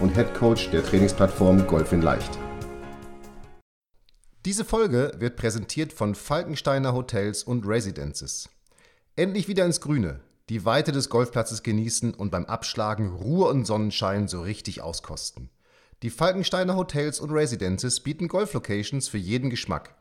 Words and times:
und 0.00 0.14
Head 0.14 0.34
Coach 0.34 0.70
der 0.70 0.84
Trainingsplattform 0.84 1.66
Golf 1.66 1.92
in 1.92 2.02
Leicht. 2.02 2.38
Diese 4.46 4.64
Folge 4.64 5.12
wird 5.18 5.36
präsentiert 5.36 5.92
von 5.92 6.14
Falkensteiner 6.14 6.94
Hotels 6.94 7.42
und 7.42 7.66
Residences. 7.66 8.48
Endlich 9.14 9.48
wieder 9.48 9.66
ins 9.66 9.80
Grüne, 9.80 10.20
die 10.48 10.64
Weite 10.64 10.92
des 10.92 11.10
Golfplatzes 11.10 11.62
genießen 11.62 12.14
und 12.14 12.30
beim 12.30 12.46
Abschlagen 12.46 13.14
Ruhe 13.14 13.48
und 13.48 13.66
Sonnenschein 13.66 14.28
so 14.28 14.40
richtig 14.40 14.80
auskosten. 14.80 15.50
Die 16.02 16.10
Falkensteiner 16.10 16.76
Hotels 16.76 17.20
und 17.20 17.30
Residences 17.30 18.00
bieten 18.00 18.28
Golflocations 18.28 19.08
für 19.08 19.18
jeden 19.18 19.50
Geschmack. 19.50 19.94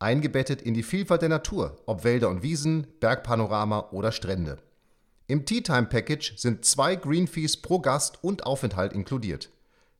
Eingebettet 0.00 0.60
in 0.60 0.74
die 0.74 0.82
Vielfalt 0.82 1.22
der 1.22 1.28
Natur, 1.28 1.78
ob 1.86 2.02
Wälder 2.02 2.28
und 2.28 2.42
Wiesen, 2.42 2.88
Bergpanorama 2.98 3.90
oder 3.92 4.10
Strände. 4.10 4.58
Im 5.28 5.44
Tea 5.44 5.60
Time 5.60 5.86
Package 5.86 6.34
sind 6.36 6.64
zwei 6.64 6.94
Green 6.94 7.26
Fees 7.26 7.56
pro 7.56 7.80
Gast 7.80 8.22
und 8.22 8.46
Aufenthalt 8.46 8.92
inkludiert. 8.92 9.50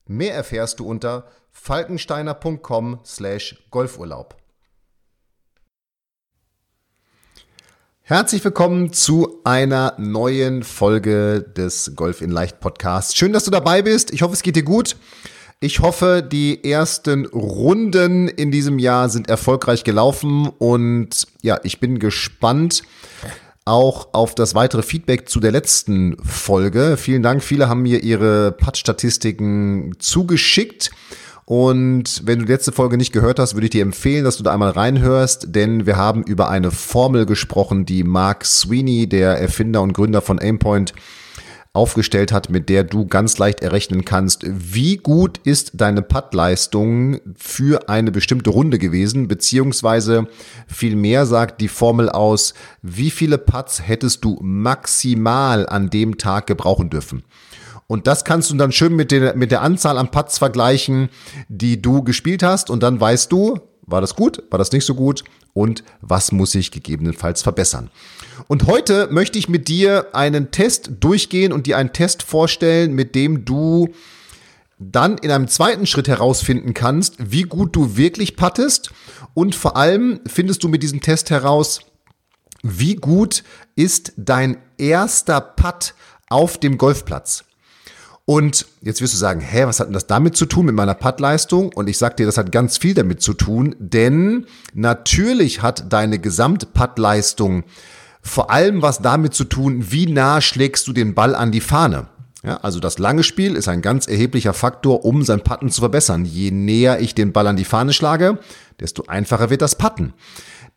Mehr 0.07 0.35
erfährst 0.35 0.79
du 0.79 0.87
unter 0.87 1.27
falkensteiner.com/golfurlaub. 1.51 4.37
Herzlich 8.03 8.45
willkommen 8.45 8.93
zu 8.93 9.41
einer 9.43 9.95
neuen 9.99 10.63
Folge 10.63 11.43
des 11.43 11.97
Golf 11.97 12.21
in 12.21 12.31
Leicht 12.31 12.61
Podcasts. 12.61 13.17
Schön, 13.17 13.33
dass 13.33 13.43
du 13.43 13.51
dabei 13.51 13.83
bist. 13.83 14.13
Ich 14.13 14.23
hoffe, 14.23 14.35
es 14.35 14.45
geht 14.45 14.55
dir 14.55 14.63
gut. 14.63 14.95
Ich 15.59 15.81
hoffe, 15.81 16.23
die 16.23 16.63
ersten 16.63 17.27
Runden 17.27 18.29
in 18.29 18.53
diesem 18.53 18.79
Jahr 18.79 19.09
sind 19.09 19.29
erfolgreich 19.29 19.83
gelaufen 19.83 20.51
und 20.59 21.27
ja, 21.43 21.59
ich 21.65 21.81
bin 21.81 21.99
gespannt, 21.99 22.85
auch 23.67 24.09
auf 24.13 24.35
das 24.35 24.55
weitere 24.55 24.83
Feedback 24.83 25.29
zu 25.29 25.41
der 25.41 25.53
letzten 25.53 26.17
Folge. 26.25 26.97
Vielen 26.97 27.23
Dank. 27.23 27.43
Viele 27.43 27.69
haben 27.69 27.83
mir 27.83 28.03
ihre 28.03 28.53
Putt-Statistiken 28.53 29.97
zugeschickt. 29.99 30.91
Und 31.45 32.23
wenn 32.25 32.39
du 32.39 32.45
die 32.45 32.53
letzte 32.53 32.73
Folge 32.73 32.97
nicht 32.97 33.13
gehört 33.13 33.39
hast, 33.39 33.55
würde 33.55 33.67
ich 33.67 33.71
dir 33.71 33.83
empfehlen, 33.83 34.25
dass 34.25 34.37
du 34.37 34.43
da 34.43 34.53
einmal 34.53 34.71
reinhörst, 34.71 35.55
denn 35.55 35.87
wir 35.87 35.97
haben 35.97 36.25
über 36.25 36.49
eine 36.49 36.73
Formel 36.73 37.25
gesprochen, 37.25 37.87
die 37.87 38.03
Mark 38.03 38.45
Sweeney, 38.45 39.09
der 39.09 39.39
Erfinder 39.41 39.83
und 39.83 39.93
Gründer 39.93 40.23
von 40.23 40.41
Aimpoint, 40.41 40.93
aufgestellt 41.77 42.33
hat, 42.33 42.51
mit 42.51 42.69
der 42.69 42.83
du 42.83 43.07
ganz 43.07 43.39
leicht 43.39 43.61
errechnen 43.61 44.05
kannst, 44.05 44.45
wie 44.47 44.97
gut 44.97 45.39
ist 45.45 45.73
deine 45.75 46.03
Puttleistung 46.03 47.21
für 47.37 47.89
eine 47.89 48.11
bestimmte 48.11 48.51
Runde 48.51 48.79
gewesen, 48.79 49.29
beziehungsweise 49.29 50.27
vielmehr 50.67 51.27
sagt 51.27 51.61
die 51.61 51.69
Formel 51.69 52.09
aus, 52.09 52.55
wie 52.83 53.11
viele 53.11 53.39
Putts 53.39 53.87
hättest 53.87 54.25
du 54.25 54.39
maximal 54.43 55.69
an 55.69 55.91
dem 55.91 56.19
Tag 56.19 56.47
gebrauchen 56.47 56.91
dürfen. 56.91 57.23
Und 57.87 58.07
das 58.07 58.25
kannst 58.25 58.51
du 58.51 58.57
dann 58.57 58.73
schön 58.73 58.97
mit 58.97 59.13
der, 59.13 59.37
mit 59.37 59.53
der 59.53 59.63
Anzahl 59.63 59.99
an 59.99 60.11
Putts 60.11 60.39
vergleichen, 60.39 61.09
die 61.49 61.81
du 61.81 62.03
gespielt 62.03 62.43
hast. 62.43 62.69
Und 62.69 62.83
dann 62.83 63.01
weißt 63.01 63.31
du, 63.31 63.61
war 63.83 64.01
das 64.01 64.17
gut, 64.17 64.43
war 64.51 64.59
das 64.59 64.73
nicht 64.73 64.85
so 64.85 64.95
gut 64.95 65.23
und 65.53 65.85
was 66.01 66.33
muss 66.33 66.55
ich 66.55 66.71
gegebenenfalls 66.71 67.43
verbessern. 67.43 67.91
Und 68.49 68.67
heute 68.67 69.09
möchte 69.11 69.39
ich 69.39 69.49
mit 69.49 69.69
dir 69.69 70.15
einen 70.15 70.51
Test 70.51 70.91
durchgehen 71.01 71.53
und 71.53 71.67
dir 71.67 71.79
einen 71.79 71.93
Test 71.93 72.23
vorstellen, 72.23 72.93
mit 72.93 73.15
dem 73.15 73.45
du 73.45 73.89
dann 74.79 75.19
in 75.19 75.31
einem 75.31 75.49
zweiten 75.49 75.87
Schritt 75.87 76.07
herausfinden 76.07 76.75
kannst, 76.75 77.17
wie 77.19 77.43
gut 77.43 77.75
du 77.75 77.97
wirklich 77.97 78.37
pattest 78.37 78.91
und 79.35 79.55
vor 79.55 79.77
allem 79.77 80.21
findest 80.27 80.63
du 80.63 80.69
mit 80.69 80.83
diesem 80.83 81.01
Test 81.01 81.31
heraus, 81.31 81.81
wie 82.63 82.95
gut 82.95 83.43
ist 83.75 84.13
dein 84.17 84.59
erster 84.77 85.41
Putt 85.41 85.95
auf 86.29 86.59
dem 86.59 86.79
Golfplatz. 86.79 87.45
Und 88.27 88.67
jetzt 88.83 89.01
wirst 89.01 89.15
du 89.15 89.19
sagen, 89.19 89.41
hä, 89.41 89.65
was 89.67 89.79
hat 89.79 89.87
denn 89.87 89.95
das 89.95 90.09
damit 90.09 90.37
zu 90.37 90.47
tun 90.47 90.67
mit 90.67 90.75
meiner 90.75 90.95
Puttleistung? 90.95 91.73
Und 91.73 91.89
ich 91.89 91.97
sag 91.97 92.17
dir, 92.17 92.27
das 92.27 92.37
hat 92.37 92.51
ganz 92.51 92.77
viel 92.77 92.93
damit 92.93 93.23
zu 93.23 93.35
tun, 93.35 93.77
denn 93.79 94.47
natürlich 94.75 95.63
hat 95.63 95.93
deine 95.93 96.19
Gesamtputtleistung 96.19 97.65
vor 98.27 98.51
allem 98.51 98.83
was 98.83 99.01
damit 99.01 99.35
zu 99.35 99.45
tun, 99.45 99.91
wie 99.91 100.07
nah 100.07 100.41
schlägst 100.41 100.87
du 100.89 100.93
den 100.93 101.15
Ball 101.15 101.35
an 101.35 101.53
die 101.53 101.61
Fahne. 101.61 102.09
Ja, 102.43 102.59
also 102.59 102.81
das 102.81 102.99
lange 102.99 103.23
Spiel 103.23 103.57
ist 103.57 103.69
ein 103.69 103.83
ganz 103.83 104.07
erheblicher 104.07 104.53
Faktor, 104.53 105.05
um 105.05 105.23
sein 105.23 105.43
Putten 105.43 105.71
zu 105.71 105.81
verbessern. 105.81 106.25
Je 106.25 106.51
näher 106.51 107.01
ich 107.01 107.15
den 107.15 107.33
Ball 107.33 107.47
an 107.47 107.57
die 107.57 107.65
Fahne 107.65 107.93
schlage, 107.93 108.39
desto 108.79 109.05
einfacher 109.07 109.51
wird 109.51 109.63
das 109.63 109.77
Putten. 109.77 110.13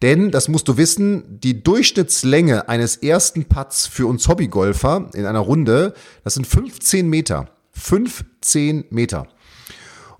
Denn, 0.02 0.32
das 0.32 0.48
musst 0.48 0.68
du 0.68 0.78
wissen, 0.78 1.40
die 1.42 1.62
Durchschnittslänge 1.62 2.70
eines 2.70 2.96
ersten 2.96 3.46
Putts 3.46 3.86
für 3.86 4.08
uns 4.08 4.28
Hobbygolfer 4.28 5.10
in 5.14 5.26
einer 5.26 5.40
Runde, 5.40 5.94
das 6.24 6.36
sind 6.36 6.48
15 6.48 7.10
Meter. 7.10 7.50
15 7.74 8.86
Meter. 8.90 9.28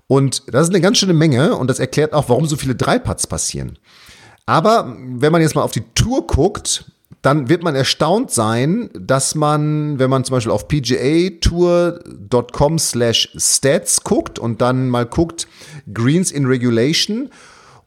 Und 0.06 0.42
das 0.52 0.64
ist 0.64 0.70
eine 0.70 0.80
ganz 0.80 0.98
schöne 0.98 1.14
Menge 1.14 1.56
und 1.56 1.68
das 1.68 1.78
erklärt 1.78 2.12
auch, 2.12 2.28
warum 2.28 2.46
so 2.46 2.56
viele 2.56 2.74
Dreiputts 2.74 3.26
passieren. 3.26 3.78
Aber 4.44 4.96
wenn 4.98 5.32
man 5.32 5.40
jetzt 5.40 5.54
mal 5.54 5.62
auf 5.62 5.72
die 5.72 5.84
Tour 5.94 6.26
guckt, 6.26 6.84
dann 7.22 7.48
wird 7.48 7.62
man 7.62 7.74
erstaunt 7.74 8.30
sein, 8.30 8.90
dass 8.98 9.34
man, 9.34 9.98
wenn 9.98 10.08
man 10.08 10.24
zum 10.24 10.36
Beispiel 10.36 10.52
auf 10.52 10.68
pgatour.com 10.68 12.78
slash 12.78 13.30
stats 13.36 14.04
guckt 14.04 14.38
und 14.38 14.62
dann 14.62 14.88
mal 14.88 15.04
guckt, 15.04 15.46
Greens 15.92 16.32
in 16.32 16.46
Regulation 16.46 17.28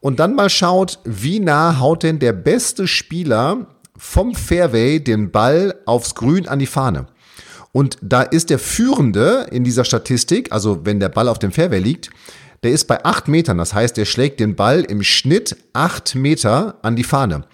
und 0.00 0.20
dann 0.20 0.36
mal 0.36 0.50
schaut, 0.50 1.00
wie 1.04 1.40
nah 1.40 1.80
haut 1.80 2.04
denn 2.04 2.20
der 2.20 2.32
beste 2.32 2.86
Spieler 2.86 3.66
vom 3.96 4.34
Fairway 4.34 5.00
den 5.00 5.30
Ball 5.30 5.74
aufs 5.86 6.14
Grün 6.14 6.46
an 6.46 6.58
die 6.58 6.66
Fahne. 6.66 7.06
Und 7.72 7.96
da 8.02 8.20
ist 8.22 8.50
der 8.50 8.58
Führende 8.60 9.48
in 9.50 9.64
dieser 9.64 9.84
Statistik, 9.84 10.52
also 10.52 10.84
wenn 10.84 11.00
der 11.00 11.08
Ball 11.08 11.28
auf 11.28 11.40
dem 11.40 11.50
Fairway 11.50 11.80
liegt, 11.80 12.10
der 12.62 12.70
ist 12.70 12.86
bei 12.86 13.04
acht 13.04 13.26
Metern. 13.26 13.58
Das 13.58 13.74
heißt, 13.74 13.96
der 13.96 14.04
schlägt 14.04 14.38
den 14.38 14.54
Ball 14.54 14.82
im 14.82 15.02
Schnitt 15.02 15.56
acht 15.72 16.14
Meter 16.14 16.78
an 16.82 16.94
die 16.94 17.02
Fahne. 17.02 17.46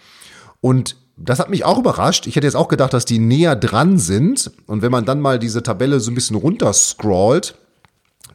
Und 0.61 1.00
das 1.23 1.39
hat 1.39 1.51
mich 1.51 1.65
auch 1.65 1.79
überrascht. 1.79 2.27
Ich 2.27 2.37
hätte 2.37 2.47
jetzt 2.47 2.57
auch 2.57 2.69
gedacht, 2.69 2.93
dass 2.93 3.05
die 3.05 3.19
näher 3.19 3.55
dran 3.57 3.99
sind. 3.99 4.51
Und 4.67 4.83
wenn 4.83 4.91
man 4.91 5.05
dann 5.05 5.21
mal 5.21 5.39
diese 5.39 5.63
Tabelle 5.63 6.01
so 6.01 6.11
ein 6.11 6.15
bisschen 6.15 6.37
runter 6.37 6.73
scrollt, 6.73 7.57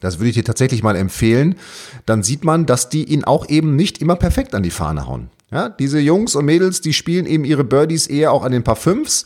das 0.00 0.18
würde 0.18 0.28
ich 0.28 0.36
dir 0.36 0.44
tatsächlich 0.44 0.82
mal 0.82 0.94
empfehlen, 0.94 1.56
dann 2.04 2.22
sieht 2.22 2.44
man, 2.44 2.66
dass 2.66 2.88
die 2.88 3.04
ihn 3.04 3.24
auch 3.24 3.48
eben 3.48 3.76
nicht 3.76 3.98
immer 3.98 4.16
perfekt 4.16 4.54
an 4.54 4.62
die 4.62 4.70
Fahne 4.70 5.06
hauen. 5.06 5.30
Ja, 5.50 5.68
diese 5.68 5.98
Jungs 5.98 6.34
und 6.34 6.44
Mädels, 6.44 6.80
die 6.80 6.92
spielen 6.92 7.26
eben 7.26 7.44
ihre 7.44 7.64
Birdies 7.64 8.06
eher 8.06 8.32
auch 8.32 8.44
an 8.44 8.52
den 8.52 8.64
paar 8.64 8.76
Fünfs. 8.76 9.24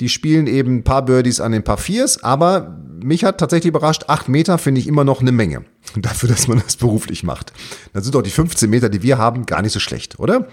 Die 0.00 0.08
spielen 0.08 0.46
eben 0.46 0.76
ein 0.76 0.84
paar 0.84 1.04
Birdies 1.04 1.40
an 1.40 1.52
den 1.52 1.64
paar 1.64 1.78
Viers, 1.78 2.22
aber 2.22 2.78
mich 3.02 3.24
hat 3.24 3.38
tatsächlich 3.38 3.70
überrascht, 3.70 4.04
acht 4.08 4.28
Meter 4.28 4.58
finde 4.58 4.80
ich 4.80 4.86
immer 4.86 5.04
noch 5.04 5.20
eine 5.20 5.32
Menge. 5.32 5.64
Dafür, 5.96 6.28
dass 6.28 6.48
man 6.48 6.60
das 6.64 6.76
beruflich 6.76 7.22
macht. 7.22 7.52
Dann 7.92 8.02
sind 8.02 8.14
doch 8.14 8.22
die 8.22 8.30
15 8.30 8.70
Meter, 8.70 8.88
die 8.88 9.02
wir 9.02 9.18
haben, 9.18 9.46
gar 9.46 9.62
nicht 9.62 9.72
so 9.72 9.80
schlecht, 9.80 10.18
oder? 10.18 10.48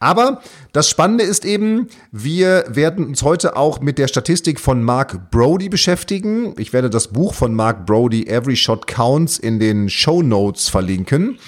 Aber 0.00 0.42
das 0.72 0.88
Spannende 0.88 1.24
ist 1.24 1.44
eben, 1.44 1.88
wir 2.12 2.64
werden 2.68 3.06
uns 3.06 3.22
heute 3.22 3.56
auch 3.56 3.80
mit 3.80 3.98
der 3.98 4.06
Statistik 4.06 4.60
von 4.60 4.82
Mark 4.82 5.30
Brody 5.32 5.68
beschäftigen. 5.68 6.54
Ich 6.56 6.72
werde 6.72 6.88
das 6.88 7.08
Buch 7.08 7.34
von 7.34 7.52
Mark 7.52 7.84
Brody, 7.84 8.28
Every 8.28 8.54
Shot 8.54 8.86
Counts, 8.86 9.38
in 9.38 9.58
den 9.58 9.90
Show 9.90 10.22
Notes 10.22 10.68
verlinken. 10.68 11.38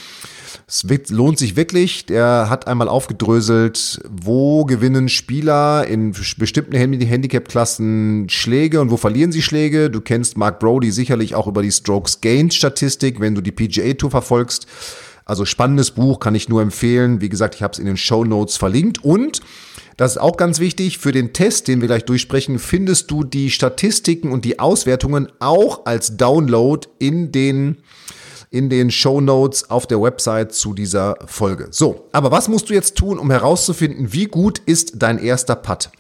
Es 0.67 0.85
lohnt 1.11 1.38
sich 1.38 1.55
wirklich. 1.55 2.06
Der 2.06 2.47
hat 2.49 2.67
einmal 2.67 2.88
aufgedröselt, 2.88 4.00
wo 4.08 4.64
gewinnen 4.64 5.08
Spieler 5.08 5.87
in 5.87 6.12
bestimmten 6.38 6.76
Handicap-Klassen 6.76 8.29
Schläge 8.29 8.81
und 8.81 8.91
wo 8.91 8.96
verlieren 8.96 9.31
sie 9.31 9.43
Schläge. 9.43 9.91
Du 9.91 10.00
kennst 10.00 10.37
Mark 10.37 10.58
Brody 10.58 10.91
sicherlich 10.91 11.35
auch 11.37 11.46
über 11.46 11.62
die 11.62 11.73
Strokes 11.73 12.20
Gained 12.20 12.55
Statistik, 12.55 13.20
wenn 13.20 13.35
du 13.35 13.41
die 13.41 13.53
PGA 13.53 13.94
Tour 13.94 14.11
verfolgst. 14.11 14.67
Also 15.25 15.44
spannendes 15.44 15.93
Buch, 15.93 16.20
kann 16.20 16.34
ich 16.34 16.49
nur 16.49 16.62
empfehlen. 16.62 17.20
Wie 17.20 17.28
gesagt, 17.28 17.55
ich 17.55 17.62
habe 17.62 17.72
es 17.72 17.78
in 17.78 17.87
den 17.87 17.96
Show 17.96 18.25
Notes 18.25 18.56
verlinkt. 18.56 19.05
Und 19.05 19.40
das 19.96 20.12
ist 20.12 20.19
auch 20.19 20.37
ganz 20.37 20.61
wichtig, 20.61 20.99
für 20.99 21.12
den 21.12 21.32
Test, 21.32 21.69
den 21.69 21.81
wir 21.81 21.88
gleich 21.88 22.05
durchsprechen, 22.05 22.58
findest 22.58 23.11
du 23.11 23.22
die 23.22 23.50
Statistiken 23.50 24.32
und 24.32 24.44
die 24.44 24.58
Auswertungen 24.58 25.31
auch 25.40 25.84
als 25.84 26.17
Download 26.17 26.88
in 26.99 27.32
den 27.32 27.78
in 28.50 28.69
den 28.69 28.90
Show 28.90 29.20
Notes 29.20 29.70
auf 29.70 29.87
der 29.87 30.02
Website 30.02 30.52
zu 30.52 30.75
dieser 30.75 31.17
Folge. 31.26 31.69
So, 31.70 32.08
aber 32.11 32.32
was 32.32 32.49
musst 32.49 32.69
du 32.69 32.75
jetzt 32.75 32.96
tun, 32.96 33.19
um 33.19 33.31
herauszufinden, 33.31 34.12
wie 34.12 34.25
gut 34.25 34.58
ist 34.58 34.94
dein 34.96 35.19
erster 35.19 35.55
Putt? 35.55 35.90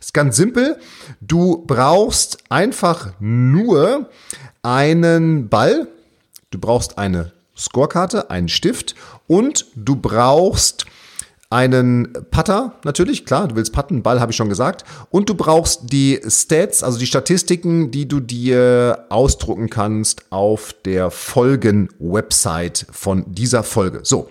Ist 0.00 0.14
ganz 0.14 0.36
simpel. 0.36 0.78
Du 1.20 1.64
brauchst 1.66 2.38
einfach 2.48 3.12
nur 3.18 4.08
einen 4.62 5.48
Ball. 5.48 5.88
Du 6.50 6.58
brauchst 6.58 6.98
eine 6.98 7.32
Scorekarte, 7.60 8.30
einen 8.30 8.48
Stift 8.48 8.94
und 9.26 9.66
du 9.76 9.96
brauchst 9.96 10.86
einen 11.50 12.12
Putter, 12.30 12.74
natürlich, 12.84 13.26
klar, 13.26 13.48
du 13.48 13.56
willst 13.56 13.72
putten, 13.72 14.04
Ball 14.04 14.20
habe 14.20 14.30
ich 14.30 14.36
schon 14.36 14.48
gesagt. 14.48 14.84
Und 15.10 15.28
du 15.28 15.34
brauchst 15.34 15.92
die 15.92 16.20
Stats, 16.28 16.84
also 16.84 16.98
die 16.98 17.06
Statistiken, 17.06 17.90
die 17.90 18.06
du 18.06 18.20
dir 18.20 19.06
ausdrucken 19.08 19.68
kannst 19.68 20.22
auf 20.30 20.72
der 20.84 21.10
Folgen-Website 21.10 22.86
von 22.92 23.24
dieser 23.26 23.64
Folge. 23.64 24.00
So. 24.04 24.28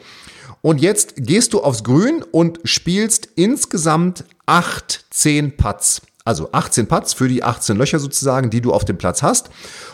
Und 0.61 0.79
jetzt 0.79 1.15
gehst 1.17 1.53
du 1.53 1.61
aufs 1.61 1.83
Grün 1.83 2.23
und 2.31 2.59
spielst 2.63 3.27
insgesamt 3.35 4.23
18 4.45 5.57
Putts. 5.57 6.01
Also 6.29 6.49
18 6.51 6.85
Putts 6.85 7.13
für 7.13 7.27
die 7.27 7.43
18 7.43 7.75
Löcher 7.75 7.97
sozusagen, 7.97 8.51
die 8.51 8.61
du 8.61 8.71
auf 8.71 8.85
dem 8.85 8.99
Platz 8.99 9.23
hast. 9.23 9.49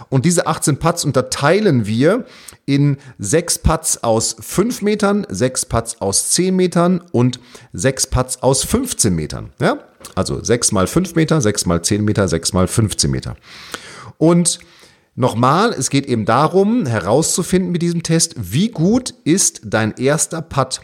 Und 0.10 0.26
diese 0.26 0.48
18 0.48 0.80
Putts 0.80 1.06
unterteilen 1.06 1.86
wir 1.86 2.26
in 2.66 2.98
6 3.20 3.60
Putts 3.60 4.04
aus 4.04 4.36
5 4.38 4.82
Metern, 4.82 5.26
6 5.30 5.68
Putts 5.68 6.02
aus 6.02 6.32
10 6.32 6.54
Metern 6.54 7.02
und 7.14 7.40
6 7.72 8.08
Putts 8.08 8.44
aus 8.44 8.66
15 8.66 9.16
Metern. 9.16 9.54
Ja? 9.62 9.78
Also 10.16 10.44
6 10.44 10.74
mal 10.74 10.88
5 10.88 11.16
Meter, 11.16 11.40
6 11.40 11.68
mal 11.68 11.82
10 11.82 12.04
Meter, 12.04 12.28
6 12.28 12.52
mal 12.52 12.68
15 12.68 13.10
Meter. 13.10 13.38
Und 14.18 14.60
nochmal, 15.16 15.72
es 15.72 15.90
geht 15.90 16.06
eben 16.06 16.26
darum, 16.26 16.86
herauszufinden 16.86 17.72
mit 17.72 17.82
diesem 17.82 18.04
Test, 18.04 18.36
wie 18.36 18.72
gut 18.72 19.14
ist 19.24 19.62
dein 19.64 19.94
erster 19.94 20.42
Putt. 20.42 20.82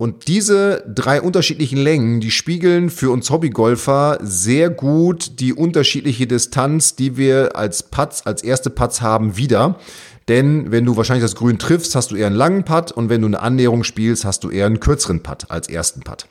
Und 0.00 0.28
diese 0.28 0.82
drei 0.88 1.20
unterschiedlichen 1.20 1.76
Längen, 1.76 2.20
die 2.20 2.30
spiegeln 2.30 2.88
für 2.88 3.10
uns 3.10 3.28
Hobbygolfer 3.28 4.16
sehr 4.22 4.70
gut 4.70 5.40
die 5.40 5.52
unterschiedliche 5.52 6.26
Distanz, 6.26 6.96
die 6.96 7.18
wir 7.18 7.54
als 7.54 7.82
Putts, 7.82 8.24
als 8.24 8.42
erste 8.42 8.70
Putts 8.70 9.02
haben, 9.02 9.36
wieder. 9.36 9.78
Denn 10.26 10.72
wenn 10.72 10.86
du 10.86 10.96
wahrscheinlich 10.96 11.22
das 11.22 11.34
Grün 11.34 11.58
triffst, 11.58 11.94
hast 11.94 12.12
du 12.12 12.16
eher 12.16 12.28
einen 12.28 12.36
langen 12.36 12.64
Putt 12.64 12.92
und 12.92 13.10
wenn 13.10 13.20
du 13.20 13.26
eine 13.26 13.40
Annäherung 13.40 13.84
spielst, 13.84 14.24
hast 14.24 14.42
du 14.42 14.48
eher 14.48 14.64
einen 14.64 14.80
kürzeren 14.80 15.22
Putt 15.22 15.50
als 15.50 15.68
ersten 15.68 16.00
Putt. 16.00 16.28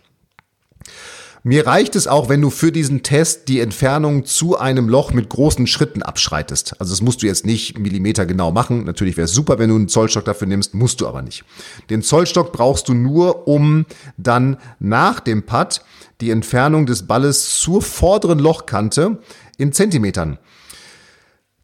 Mir 1.43 1.65
reicht 1.65 1.95
es 1.95 2.07
auch, 2.07 2.27
wenn 2.27 2.41
du 2.41 2.49
für 2.49 2.71
diesen 2.71 3.01
Test 3.01 3.47
die 3.47 3.61
Entfernung 3.61 4.25
zu 4.25 4.57
einem 4.57 4.89
Loch 4.89 5.13
mit 5.13 5.29
großen 5.29 5.67
Schritten 5.67 6.03
abschreitest. 6.03 6.75
Also 6.79 6.91
das 6.91 7.01
musst 7.01 7.21
du 7.21 7.27
jetzt 7.27 7.45
nicht 7.45 7.79
Millimeter 7.79 8.25
genau 8.25 8.51
machen. 8.51 8.83
Natürlich 8.83 9.15
wäre 9.15 9.25
es 9.25 9.33
super, 9.33 9.57
wenn 9.57 9.69
du 9.69 9.75
einen 9.75 9.87
Zollstock 9.87 10.25
dafür 10.25 10.47
nimmst, 10.47 10.73
musst 10.73 10.99
du 10.99 11.07
aber 11.07 11.21
nicht. 11.21 11.45
Den 11.89 12.01
Zollstock 12.01 12.51
brauchst 12.51 12.89
du 12.89 12.93
nur, 12.93 13.47
um 13.47 13.85
dann 14.17 14.57
nach 14.79 15.21
dem 15.21 15.43
Putt 15.43 15.81
die 16.19 16.31
Entfernung 16.31 16.85
des 16.85 17.07
Balles 17.07 17.59
zur 17.59 17.81
vorderen 17.81 18.39
Lochkante 18.39 19.19
in 19.57 19.71
Zentimetern 19.71 20.39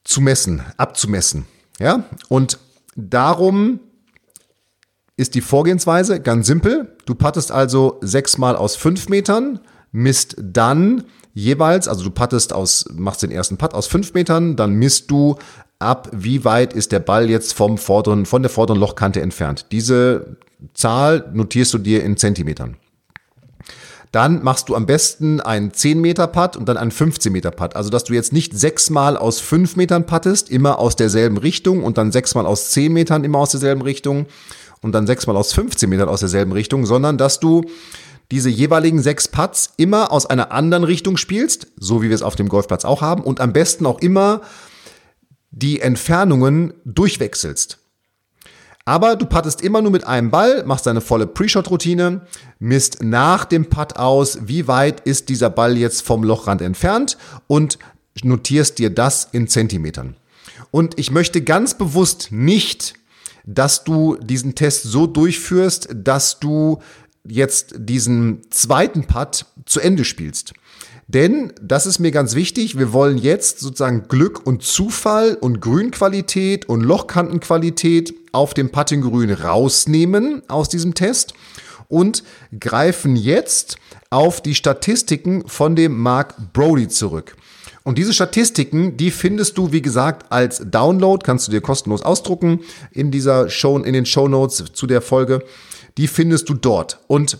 zu 0.05 0.21
messen, 0.21 0.63
abzumessen. 0.77 1.45
Ja, 1.79 2.05
und 2.29 2.59
darum 2.95 3.81
ist 5.17 5.35
die 5.35 5.41
Vorgehensweise 5.41 6.19
ganz 6.19 6.47
simpel. 6.47 6.95
Du 7.05 7.15
pattest 7.15 7.51
also 7.51 7.99
sechsmal 8.01 8.55
aus 8.55 8.75
fünf 8.75 9.09
Metern, 9.09 9.59
misst 9.91 10.35
dann 10.39 11.05
jeweils, 11.33 11.87
also 11.87 12.03
du 12.03 12.11
pattest 12.11 12.53
aus, 12.53 12.85
machst 12.93 13.23
den 13.23 13.31
ersten 13.31 13.57
Putt 13.57 13.73
aus 13.73 13.87
fünf 13.87 14.13
Metern, 14.13 14.55
dann 14.55 14.73
misst 14.73 15.11
du 15.11 15.35
ab, 15.79 16.09
wie 16.13 16.43
weit 16.43 16.73
ist 16.73 16.91
der 16.91 16.99
Ball 16.99 17.29
jetzt 17.29 17.53
vom 17.53 17.77
vorderen, 17.77 18.25
von 18.25 18.41
der 18.41 18.49
vorderen 18.49 18.79
Lochkante 18.79 19.21
entfernt. 19.21 19.67
Diese 19.71 20.37
Zahl 20.73 21.29
notierst 21.33 21.73
du 21.73 21.77
dir 21.77 22.03
in 22.03 22.17
Zentimetern. 22.17 22.77
Dann 24.11 24.43
machst 24.43 24.69
du 24.69 24.75
am 24.75 24.85
besten 24.85 25.41
einen 25.41 25.73
10 25.73 25.99
Meter 25.99 26.27
Putt 26.27 26.55
und 26.55 26.69
dann 26.69 26.77
einen 26.77 26.91
15 26.91 27.33
Meter 27.33 27.51
Putt. 27.51 27.75
Also, 27.75 27.89
dass 27.89 28.05
du 28.05 28.13
jetzt 28.13 28.31
nicht 28.31 28.57
sechsmal 28.57 29.17
aus 29.17 29.41
5 29.41 29.75
Metern 29.75 30.05
puttest, 30.05 30.49
immer 30.49 30.79
aus 30.79 30.95
derselben 30.95 31.35
Richtung 31.35 31.83
und 31.83 31.97
dann 31.97 32.13
sechsmal 32.13 32.45
aus 32.45 32.71
10 32.71 32.93
Metern 32.93 33.25
immer 33.25 33.39
aus 33.39 33.51
derselben 33.51 33.81
Richtung, 33.81 34.27
und 34.85 34.91
dann 34.91 35.07
sechsmal 35.07 35.35
aus 35.35 35.51
15 35.51 35.89
Metern 35.89 36.07
aus 36.07 36.19
derselben 36.21 36.51
Richtung, 36.51 36.85
sondern 36.85 37.17
dass 37.17 37.39
du 37.39 37.65
diese 38.31 38.49
jeweiligen 38.49 39.01
sechs 39.01 39.27
Putts 39.27 39.71
immer 39.77 40.11
aus 40.11 40.27
einer 40.27 40.51
anderen 40.51 40.83
Richtung 40.83 41.17
spielst, 41.17 41.67
so 41.77 42.01
wie 42.01 42.09
wir 42.09 42.15
es 42.15 42.21
auf 42.21 42.35
dem 42.35 42.49
Golfplatz 42.49 42.85
auch 42.85 43.01
haben, 43.01 43.23
und 43.23 43.41
am 43.41 43.51
besten 43.51 43.85
auch 43.85 43.99
immer 43.99 44.41
die 45.49 45.81
Entfernungen 45.81 46.73
durchwechselst. 46.85 47.79
Aber 48.85 49.15
du 49.15 49.25
puttest 49.25 49.61
immer 49.61 49.81
nur 49.81 49.91
mit 49.91 50.05
einem 50.05 50.29
Ball, 50.29 50.63
machst 50.65 50.85
deine 50.85 51.01
volle 51.01 51.25
Pre-Shot-Routine, 51.25 52.21
misst 52.59 53.01
nach 53.01 53.45
dem 53.45 53.65
Putt 53.67 53.95
aus, 53.95 54.37
wie 54.43 54.67
weit 54.67 54.99
ist 54.99 55.29
dieser 55.29 55.49
Ball 55.49 55.75
jetzt 55.75 56.03
vom 56.03 56.23
Lochrand 56.23 56.61
entfernt 56.61 57.17
und 57.47 57.79
notierst 58.21 58.77
dir 58.77 58.91
das 58.91 59.29
in 59.31 59.47
Zentimetern. 59.47 60.15
Und 60.69 60.99
ich 60.99 61.09
möchte 61.09 61.41
ganz 61.41 61.75
bewusst 61.75 62.27
nicht 62.31 62.93
dass 63.45 63.83
du 63.83 64.17
diesen 64.17 64.55
Test 64.55 64.83
so 64.83 65.07
durchführst, 65.07 65.89
dass 65.93 66.39
du 66.39 66.79
jetzt 67.23 67.75
diesen 67.77 68.41
zweiten 68.51 69.05
Putt 69.05 69.45
zu 69.65 69.79
Ende 69.79 70.05
spielst. 70.05 70.53
Denn, 71.07 71.53
das 71.61 71.85
ist 71.85 71.99
mir 71.99 72.11
ganz 72.11 72.33
wichtig, 72.33 72.79
wir 72.79 72.91
wollen 72.91 73.17
jetzt 73.19 73.59
sozusagen 73.59 74.07
Glück 74.07 74.45
und 74.45 74.63
Zufall 74.63 75.35
und 75.35 75.61
Grünqualität 75.61 76.67
und 76.67 76.81
Lochkantenqualität 76.81 78.15
auf 78.31 78.55
dem 78.55 78.71
Puttinggrün 78.71 79.31
rausnehmen 79.31 80.41
aus 80.47 80.67
diesem 80.67 80.95
Test 80.95 81.35
und 81.87 82.23
greifen 82.59 83.15
jetzt 83.15 83.77
auf 84.09 84.41
die 84.41 84.55
Statistiken 84.55 85.47
von 85.47 85.75
dem 85.75 85.97
Mark 85.99 86.53
Brody 86.53 86.87
zurück. 86.87 87.35
Und 87.85 87.97
diese 87.99 88.13
Statistiken, 88.13 88.97
die 88.97 89.11
findest 89.11 89.59
du, 89.59 89.71
wie 89.71 89.83
gesagt, 89.83 90.31
als 90.31 90.63
Download, 90.65 91.23
kannst 91.23 91.47
du 91.47 91.51
dir 91.51 91.61
kostenlos 91.61 92.01
ausdrucken 92.01 92.61
in 92.91 93.11
dieser 93.11 93.47
Show, 93.47 93.77
in 93.77 93.93
den 93.93 94.07
Show 94.07 94.27
Notes 94.27 94.65
zu 94.73 94.87
der 94.87 95.01
Folge. 95.01 95.43
Die 95.99 96.07
findest 96.07 96.49
du 96.49 96.55
dort. 96.55 96.97
Und 97.05 97.37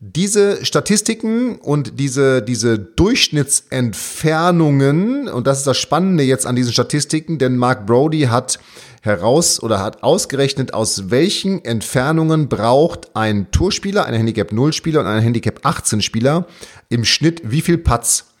diese 0.00 0.64
Statistiken 0.64 1.56
und 1.56 2.00
diese, 2.00 2.40
diese 2.40 2.78
Durchschnittsentfernungen, 2.78 5.28
und 5.28 5.46
das 5.46 5.58
ist 5.58 5.66
das 5.66 5.76
Spannende 5.76 6.24
jetzt 6.24 6.46
an 6.46 6.56
diesen 6.56 6.72
Statistiken, 6.72 7.38
denn 7.38 7.58
Mark 7.58 7.84
Brody 7.86 8.22
hat 8.22 8.58
heraus 9.02 9.62
oder 9.62 9.80
hat 9.80 10.02
ausgerechnet, 10.02 10.72
aus 10.72 11.10
welchen 11.10 11.62
Entfernungen 11.66 12.48
braucht 12.48 13.14
ein 13.14 13.50
Tourspieler, 13.50 14.06
ein 14.06 14.14
Handicap 14.14 14.52
0 14.52 14.72
Spieler 14.72 15.00
und 15.00 15.06
ein 15.06 15.22
Handicap 15.22 15.60
18 15.64 16.00
Spieler 16.00 16.46
im 16.88 17.04
Schnitt 17.04 17.42
wie 17.44 17.60
viel 17.60 17.76
Putts 17.76 18.31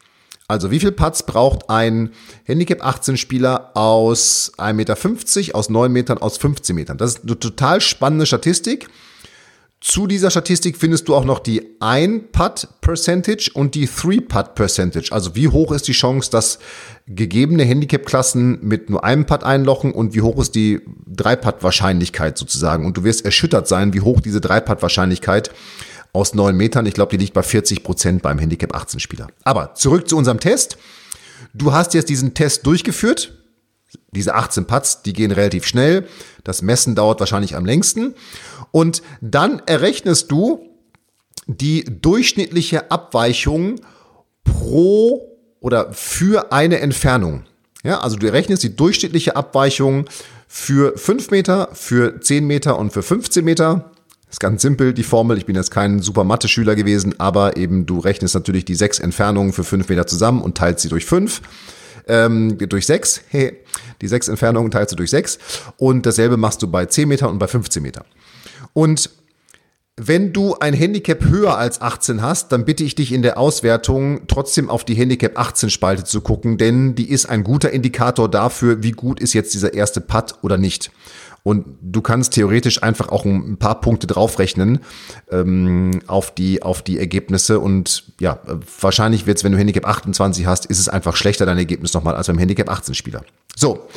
also 0.48 0.70
wie 0.70 0.80
viel 0.80 0.92
Putts 0.92 1.24
braucht 1.24 1.70
ein 1.70 2.10
Handicap 2.44 2.84
18 2.84 3.16
Spieler 3.16 3.70
aus 3.74 4.52
1,50 4.58 4.72
Meter, 4.74 5.56
aus 5.56 5.70
9 5.70 5.92
Metern, 5.92 6.18
aus 6.18 6.36
15 6.36 6.76
Metern? 6.76 6.98
Das 6.98 7.14
ist 7.14 7.24
eine 7.24 7.38
total 7.38 7.80
spannende 7.80 8.26
Statistik. 8.26 8.88
Zu 9.82 10.06
dieser 10.06 10.30
Statistik 10.30 10.76
findest 10.76 11.08
du 11.08 11.14
auch 11.16 11.24
noch 11.24 11.40
die 11.40 11.76
Ein-Putt-Percentage 11.80 13.50
und 13.52 13.74
die 13.74 13.88
Three-Putt-Percentage. 13.88 15.10
Also 15.10 15.34
wie 15.34 15.48
hoch 15.48 15.72
ist 15.72 15.88
die 15.88 15.92
Chance, 15.92 16.30
dass 16.30 16.60
gegebene 17.08 17.64
Handicap-Klassen 17.64 18.60
mit 18.62 18.90
nur 18.90 19.02
einem 19.02 19.26
Putt 19.26 19.42
einlochen 19.42 19.90
und 19.90 20.14
wie 20.14 20.22
hoch 20.22 20.38
ist 20.38 20.54
die 20.54 20.82
Drei-Putt-Wahrscheinlichkeit 21.08 22.38
sozusagen. 22.38 22.86
Und 22.86 22.96
du 22.96 23.02
wirst 23.02 23.24
erschüttert 23.24 23.66
sein, 23.66 23.92
wie 23.92 24.02
hoch 24.02 24.20
diese 24.20 24.40
Drei-Putt-Wahrscheinlichkeit 24.40 25.50
aus 26.12 26.34
neun 26.34 26.56
Metern. 26.56 26.86
Ich 26.86 26.94
glaube, 26.94 27.10
die 27.10 27.22
liegt 27.22 27.34
bei 27.34 27.42
40 27.42 27.82
Prozent 27.82 28.22
beim 28.22 28.38
Handicap 28.38 28.74
18 28.74 29.00
Spieler. 29.00 29.28
Aber 29.44 29.74
zurück 29.74 30.08
zu 30.08 30.16
unserem 30.16 30.40
Test. 30.40 30.76
Du 31.54 31.72
hast 31.72 31.94
jetzt 31.94 32.08
diesen 32.08 32.34
Test 32.34 32.66
durchgeführt. 32.66 33.38
Diese 34.12 34.34
18 34.34 34.66
Putts, 34.66 35.02
die 35.02 35.12
gehen 35.12 35.32
relativ 35.32 35.66
schnell. 35.66 36.06
Das 36.44 36.62
Messen 36.62 36.94
dauert 36.94 37.20
wahrscheinlich 37.20 37.56
am 37.56 37.64
längsten. 37.64 38.14
Und 38.70 39.02
dann 39.20 39.62
errechnest 39.66 40.30
du 40.30 40.68
die 41.46 41.84
durchschnittliche 41.84 42.90
Abweichung 42.90 43.80
pro 44.44 45.38
oder 45.60 45.92
für 45.92 46.52
eine 46.52 46.80
Entfernung. 46.80 47.44
Ja, 47.84 48.00
also 48.00 48.16
du 48.16 48.26
errechnest 48.26 48.62
die 48.62 48.76
durchschnittliche 48.76 49.34
Abweichung 49.34 50.06
für 50.46 50.96
5 50.96 51.30
Meter, 51.30 51.70
für 51.72 52.20
10 52.20 52.46
Meter 52.46 52.78
und 52.78 52.92
für 52.92 53.02
15 53.02 53.44
Meter. 53.44 53.91
Ist 54.32 54.40
ganz 54.40 54.62
simpel, 54.62 54.94
die 54.94 55.02
Formel. 55.02 55.36
Ich 55.36 55.44
bin 55.44 55.54
jetzt 55.56 55.70
kein 55.70 56.00
super 56.00 56.24
Mathe-Schüler 56.24 56.74
gewesen, 56.74 57.20
aber 57.20 57.58
eben 57.58 57.84
du 57.84 57.98
rechnest 57.98 58.34
natürlich 58.34 58.64
die 58.64 58.74
sechs 58.74 58.98
Entfernungen 58.98 59.52
für 59.52 59.62
fünf 59.62 59.90
Meter 59.90 60.06
zusammen 60.06 60.40
und 60.40 60.56
teilst 60.56 60.80
sie 60.80 60.88
durch 60.88 61.04
fünf. 61.04 61.42
Ähm, 62.08 62.56
durch 62.56 62.86
sechs. 62.86 63.20
Hey, 63.28 63.58
die 64.00 64.08
sechs 64.08 64.28
Entfernungen 64.28 64.70
teilst 64.70 64.90
du 64.90 64.96
durch 64.96 65.10
sechs. 65.10 65.38
Und 65.76 66.06
dasselbe 66.06 66.38
machst 66.38 66.62
du 66.62 66.66
bei 66.66 66.86
10 66.86 67.08
Meter 67.08 67.28
und 67.28 67.38
bei 67.38 67.46
15 67.46 67.82
Meter. 67.82 68.06
Und 68.72 69.10
Wenn 69.96 70.32
du 70.32 70.56
ein 70.58 70.72
Handicap 70.72 71.22
höher 71.22 71.58
als 71.58 71.82
18 71.82 72.22
hast, 72.22 72.50
dann 72.50 72.64
bitte 72.64 72.82
ich 72.82 72.94
dich 72.94 73.12
in 73.12 73.20
der 73.20 73.36
Auswertung 73.36 74.22
trotzdem 74.26 74.70
auf 74.70 74.86
die 74.86 74.94
Handicap 74.94 75.38
18 75.38 75.68
Spalte 75.68 76.04
zu 76.04 76.22
gucken, 76.22 76.56
denn 76.56 76.94
die 76.94 77.10
ist 77.10 77.26
ein 77.26 77.44
guter 77.44 77.70
Indikator 77.70 78.30
dafür, 78.30 78.82
wie 78.82 78.92
gut 78.92 79.20
ist 79.20 79.34
jetzt 79.34 79.52
dieser 79.52 79.74
erste 79.74 80.00
Putt 80.00 80.36
oder 80.40 80.56
nicht. 80.56 80.90
Und 81.44 81.66
du 81.82 82.00
kannst 82.02 82.34
theoretisch 82.34 82.82
einfach 82.82 83.08
auch 83.08 83.24
ein 83.24 83.56
paar 83.56 83.80
Punkte 83.80 84.06
draufrechnen 84.06 84.80
ähm, 85.30 86.00
auf, 86.06 86.32
die, 86.32 86.62
auf 86.62 86.82
die 86.82 86.98
Ergebnisse. 86.98 87.58
Und 87.58 88.12
ja, 88.20 88.38
wahrscheinlich 88.80 89.26
wird 89.26 89.38
es, 89.38 89.44
wenn 89.44 89.52
du 89.52 89.58
Handicap 89.58 89.86
28 89.86 90.46
hast, 90.46 90.66
ist 90.66 90.78
es 90.78 90.88
einfach 90.88 91.16
schlechter 91.16 91.44
dein 91.44 91.58
Ergebnis 91.58 91.94
nochmal 91.94 92.14
als 92.14 92.28
beim 92.28 92.38
Handicap 92.38 92.68
18 92.68 92.94
Spieler. 92.94 93.24
So. 93.56 93.88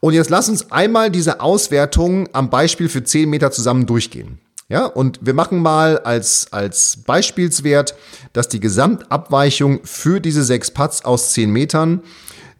Und 0.00 0.12
jetzt 0.12 0.28
lass 0.28 0.50
uns 0.50 0.70
einmal 0.70 1.10
diese 1.10 1.40
Auswertung 1.40 2.28
am 2.34 2.50
Beispiel 2.50 2.90
für 2.90 3.02
10 3.02 3.30
Meter 3.30 3.50
zusammen 3.50 3.86
durchgehen. 3.86 4.38
Ja, 4.68 4.84
und 4.84 5.20
wir 5.22 5.32
machen 5.32 5.60
mal 5.60 6.00
als, 6.00 6.52
als 6.52 6.98
Beispielswert, 7.06 7.94
dass 8.32 8.48
die 8.48 8.58
Gesamtabweichung 8.58 9.80
für 9.84 10.20
diese 10.20 10.42
sechs 10.42 10.72
Putts 10.72 11.04
aus 11.04 11.32
10 11.32 11.50
Metern 11.50 12.02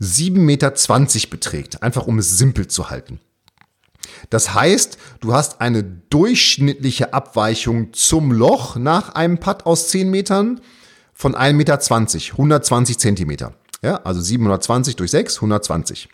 7,20 0.00 0.38
Meter 0.38 0.72
beträgt. 1.30 1.82
Einfach 1.82 2.06
um 2.06 2.18
es 2.18 2.38
simpel 2.38 2.68
zu 2.68 2.90
halten. 2.90 3.18
Das 4.30 4.54
heißt, 4.54 4.98
du 5.20 5.32
hast 5.32 5.60
eine 5.60 5.82
durchschnittliche 5.82 7.12
Abweichung 7.12 7.92
zum 7.92 8.32
Loch 8.32 8.76
nach 8.76 9.14
einem 9.14 9.38
Putt 9.38 9.66
aus 9.66 9.88
10 9.88 10.10
Metern 10.10 10.60
von 11.12 11.34
1,20 11.34 11.52
Meter, 11.54 11.78
120 12.32 12.98
Zentimeter. 12.98 13.54
Ja, 13.82 13.96
also 14.04 14.20
720 14.20 14.96
durch 14.96 15.10
6, 15.10 15.36
120. 15.36 16.08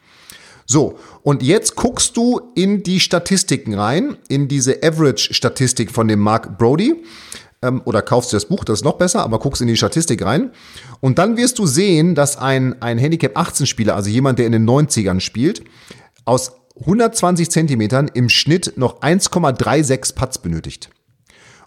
So, 0.66 0.98
und 1.22 1.42
jetzt 1.42 1.76
guckst 1.76 2.16
du 2.16 2.40
in 2.54 2.82
die 2.82 3.00
Statistiken 3.00 3.74
rein, 3.74 4.16
in 4.28 4.48
diese 4.48 4.82
Average-Statistik 4.82 5.90
von 5.90 6.08
dem 6.08 6.20
Mark 6.20 6.58
Brody. 6.58 7.02
Ähm, 7.62 7.82
oder 7.84 8.02
kaufst 8.02 8.32
du 8.32 8.36
das 8.36 8.46
Buch, 8.46 8.64
das 8.64 8.80
ist 8.80 8.84
noch 8.84 8.98
besser, 8.98 9.22
aber 9.22 9.38
guckst 9.38 9.62
in 9.62 9.68
die 9.68 9.76
Statistik 9.76 10.24
rein. 10.24 10.50
Und 11.00 11.18
dann 11.18 11.36
wirst 11.36 11.58
du 11.58 11.66
sehen, 11.66 12.14
dass 12.14 12.36
ein, 12.36 12.80
ein 12.82 12.98
Handicap 12.98 13.36
18-Spieler, 13.36 13.94
also 13.94 14.10
jemand, 14.10 14.38
der 14.38 14.46
in 14.46 14.52
den 14.52 14.68
90ern 14.68 15.20
spielt, 15.20 15.62
aus 16.24 16.52
120 16.82 17.50
Zentimetern 17.50 18.08
im 18.12 18.28
Schnitt 18.28 18.74
noch 18.76 19.00
1,36 19.00 20.14
Putts 20.14 20.38
benötigt. 20.38 20.90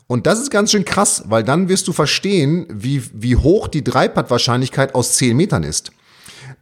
Und 0.07 0.27
das 0.27 0.39
ist 0.39 0.51
ganz 0.51 0.71
schön 0.71 0.85
krass, 0.85 1.23
weil 1.27 1.43
dann 1.43 1.67
wirst 1.67 1.87
du 1.87 1.93
verstehen, 1.93 2.67
wie, 2.69 3.01
wie 3.13 3.35
hoch 3.35 3.67
die 3.67 3.83
Dreipad-Wahrscheinlichkeit 3.83 4.93
aus 4.93 5.13
10 5.17 5.35
Metern 5.35 5.63
ist. 5.63 5.91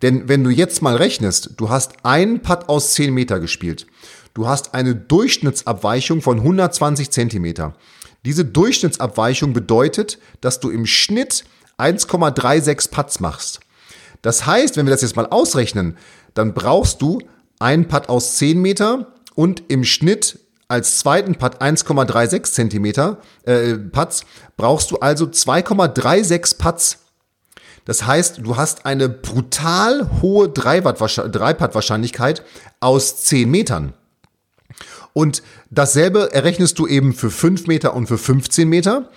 Denn 0.02 0.30
wenn 0.30 0.44
du 0.44 0.50
jetzt 0.50 0.82
mal 0.82 0.96
rechnest, 0.96 1.52
du 1.58 1.70
hast 1.70 2.06
einen 2.06 2.42
Putt 2.42 2.70
aus 2.70 2.94
10 2.94 3.14
Meter 3.14 3.40
gespielt. 3.40 3.86
Du 4.34 4.48
hast 4.48 4.74
eine 4.74 4.96
Durchschnittsabweichung 4.96 6.22
von 6.22 6.40
120 6.40 7.12
Zentimeter. 7.12 7.76
Diese 8.26 8.46
Durchschnittsabweichung 8.46 9.54
bedeutet, 9.54 10.20
dass 10.42 10.60
du 10.60 10.70
im 10.70 10.86
Schnitt 10.86 11.44
1,36 11.78 12.92
Putts 12.92 13.20
machst. 13.20 13.60
Das 14.22 14.46
heißt, 14.46 14.78
wenn 14.78 14.86
wir 14.86 14.92
das 14.92 15.02
jetzt 15.02 15.18
mal 15.18 15.28
ausrechnen, 15.28 15.98
dann 16.34 16.54
brauchst 16.54 17.02
du 17.02 17.20
einen 17.64 17.88
Putt 17.88 18.10
aus 18.10 18.36
10 18.36 18.62
Meter 18.62 19.14
und 19.36 19.64
im 19.70 19.84
Schnitt 19.84 20.38
als 20.68 20.98
zweiten 20.98 21.36
Putt 21.36 21.62
1,36 21.62 22.44
Zentimeter 22.44 23.18
äh, 23.46 23.76
Putts, 23.76 24.26
brauchst 24.58 24.92
du 24.92 24.98
also 24.98 25.26
2,36 25.26 26.58
Putts. 26.58 27.00
Das 27.86 28.06
heißt, 28.06 28.40
du 28.44 28.58
hast 28.58 28.86
eine 28.86 29.10
brutal 29.10 30.10
hohe 30.22 30.50
Dreipad-Wahrscheinlichkeit 30.50 32.44
aus 32.80 33.24
10 33.24 33.50
Metern. 33.50 33.94
Und 35.14 35.44
dasselbe 35.70 36.34
errechnest 36.34 36.80
du 36.80 36.88
eben 36.88 37.14
für 37.14 37.30
5 37.30 37.68
Meter 37.68 37.94
und 37.94 38.08
für 38.08 38.18
15 38.18 38.68
Meter. 38.68 39.10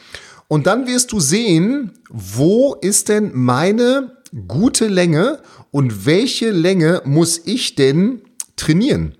Und 0.49 0.67
dann 0.67 0.87
wirst 0.87 1.13
du 1.13 1.21
sehen, 1.21 1.93
wo 2.11 2.75
ist 2.75 3.09
denn 3.09 3.31
meine 3.35 4.17
gute 4.47 4.89
Länge 4.89 5.41
und 5.71 6.05
welche 6.07 6.51
Länge 6.51 7.03
muss 7.05 7.41
ich 7.45 7.77
denn 7.77 8.23
trainieren? 8.57 9.17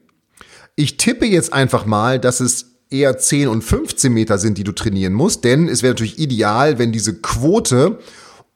Ich 0.75 0.97
tippe 0.97 1.27
jetzt 1.27 1.53
einfach 1.53 1.87
mal, 1.87 2.19
dass 2.19 2.41
es 2.41 2.77
eher 2.91 3.19
10 3.19 3.49
und 3.49 3.63
15 3.63 4.13
Meter 4.13 4.39
sind, 4.39 4.59
die 4.59 4.65
du 4.65 4.73
trainieren 4.73 5.13
musst, 5.13 5.45
denn 5.45 5.69
es 5.69 5.83
wäre 5.83 5.93
natürlich 5.93 6.19
ideal, 6.19 6.79
wenn 6.79 6.93
diese 6.93 7.21
Quote 7.21 7.99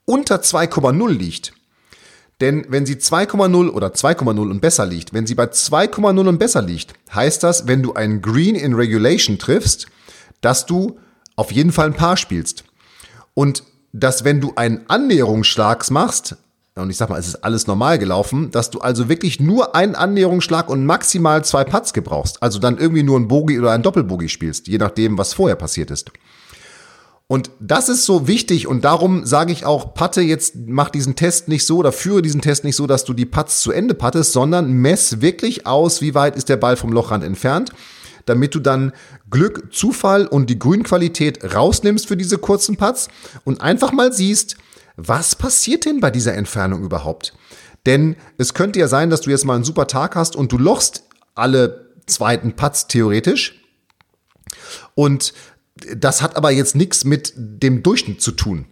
unter 0.04 0.36
2,0 0.36 1.10
liegt. 1.10 1.52
Denn 2.40 2.66
wenn 2.68 2.86
sie 2.86 2.94
2,0 2.94 3.68
oder 3.68 3.88
2,0 3.88 4.38
und 4.50 4.60
besser 4.60 4.86
liegt, 4.86 5.12
wenn 5.12 5.26
sie 5.26 5.34
bei 5.34 5.44
2,0 5.44 6.26
und 6.26 6.38
besser 6.38 6.62
liegt, 6.62 6.94
heißt 7.14 7.42
das, 7.42 7.66
wenn 7.66 7.82
du 7.82 7.92
einen 7.92 8.22
Green 8.22 8.54
in 8.54 8.74
Regulation 8.74 9.38
triffst, 9.38 9.88
dass 10.40 10.64
du 10.64 10.98
auf 11.36 11.52
jeden 11.52 11.72
Fall 11.72 11.86
ein 11.86 11.94
Paar 11.94 12.16
spielst. 12.16 12.64
Und 13.34 13.62
dass 13.92 14.24
wenn 14.24 14.40
du 14.40 14.52
einen 14.56 14.88
Annäherungsschlag 14.88 15.90
machst, 15.90 16.36
und 16.76 16.88
ich 16.88 16.96
sag 16.96 17.10
mal, 17.10 17.18
es 17.18 17.28
ist 17.28 17.44
alles 17.44 17.66
normal 17.66 17.98
gelaufen, 17.98 18.50
dass 18.52 18.70
du 18.70 18.78
also 18.78 19.08
wirklich 19.08 19.40
nur 19.40 19.74
einen 19.74 19.94
Annäherungsschlag 19.94 20.68
und 20.68 20.86
maximal 20.86 21.44
zwei 21.44 21.64
Putts 21.64 21.92
gebrauchst. 21.92 22.42
Also 22.42 22.58
dann 22.58 22.78
irgendwie 22.78 23.02
nur 23.02 23.18
ein 23.18 23.28
Bogie 23.28 23.58
oder 23.58 23.72
ein 23.72 23.82
Doppelbogie 23.82 24.28
spielst, 24.28 24.68
je 24.68 24.78
nachdem, 24.78 25.18
was 25.18 25.34
vorher 25.34 25.56
passiert 25.56 25.90
ist. 25.90 26.12
Und 27.26 27.50
das 27.60 27.88
ist 27.88 28.06
so 28.06 28.26
wichtig 28.26 28.66
und 28.66 28.84
darum 28.84 29.24
sage 29.24 29.52
ich 29.52 29.64
auch, 29.64 29.94
Patte 29.94 30.20
jetzt 30.20 30.54
mach 30.66 30.90
diesen 30.90 31.14
Test 31.14 31.46
nicht 31.46 31.64
so 31.64 31.76
oder 31.76 31.92
führe 31.92 32.22
diesen 32.22 32.40
Test 32.40 32.64
nicht 32.64 32.74
so, 32.74 32.88
dass 32.88 33.04
du 33.04 33.14
die 33.14 33.24
Putts 33.24 33.60
zu 33.60 33.70
Ende 33.70 33.94
pattest, 33.94 34.32
sondern 34.32 34.72
mess 34.72 35.20
wirklich 35.20 35.64
aus, 35.64 36.00
wie 36.00 36.16
weit 36.16 36.34
ist 36.34 36.48
der 36.48 36.56
Ball 36.56 36.76
vom 36.76 36.92
Lochrand 36.92 37.22
entfernt, 37.22 37.70
damit 38.26 38.56
du 38.56 38.58
dann 38.58 38.92
Glück, 39.30 39.72
Zufall 39.72 40.26
und 40.26 40.50
die 40.50 40.58
Grünqualität 40.58 41.54
rausnimmst 41.54 42.08
für 42.08 42.16
diese 42.16 42.38
kurzen 42.38 42.76
Putts 42.76 43.06
und 43.44 43.60
einfach 43.60 43.92
mal 43.92 44.12
siehst, 44.12 44.56
was 45.08 45.34
passiert 45.34 45.84
denn 45.84 46.00
bei 46.00 46.10
dieser 46.10 46.34
Entfernung 46.34 46.82
überhaupt? 46.82 47.32
Denn 47.86 48.16
es 48.36 48.54
könnte 48.54 48.78
ja 48.78 48.88
sein, 48.88 49.08
dass 49.08 49.22
du 49.22 49.30
jetzt 49.30 49.44
mal 49.44 49.54
einen 49.54 49.64
super 49.64 49.86
Tag 49.86 50.14
hast 50.14 50.36
und 50.36 50.52
du 50.52 50.58
lochst 50.58 51.04
alle 51.34 51.92
zweiten 52.06 52.54
Putts 52.54 52.86
theoretisch 52.86 53.60
und 54.94 55.32
das 55.96 56.20
hat 56.20 56.36
aber 56.36 56.50
jetzt 56.50 56.76
nichts 56.76 57.04
mit 57.04 57.32
dem 57.36 57.82
Durchschnitt 57.82 58.20
zu 58.20 58.32
tun. 58.32 58.66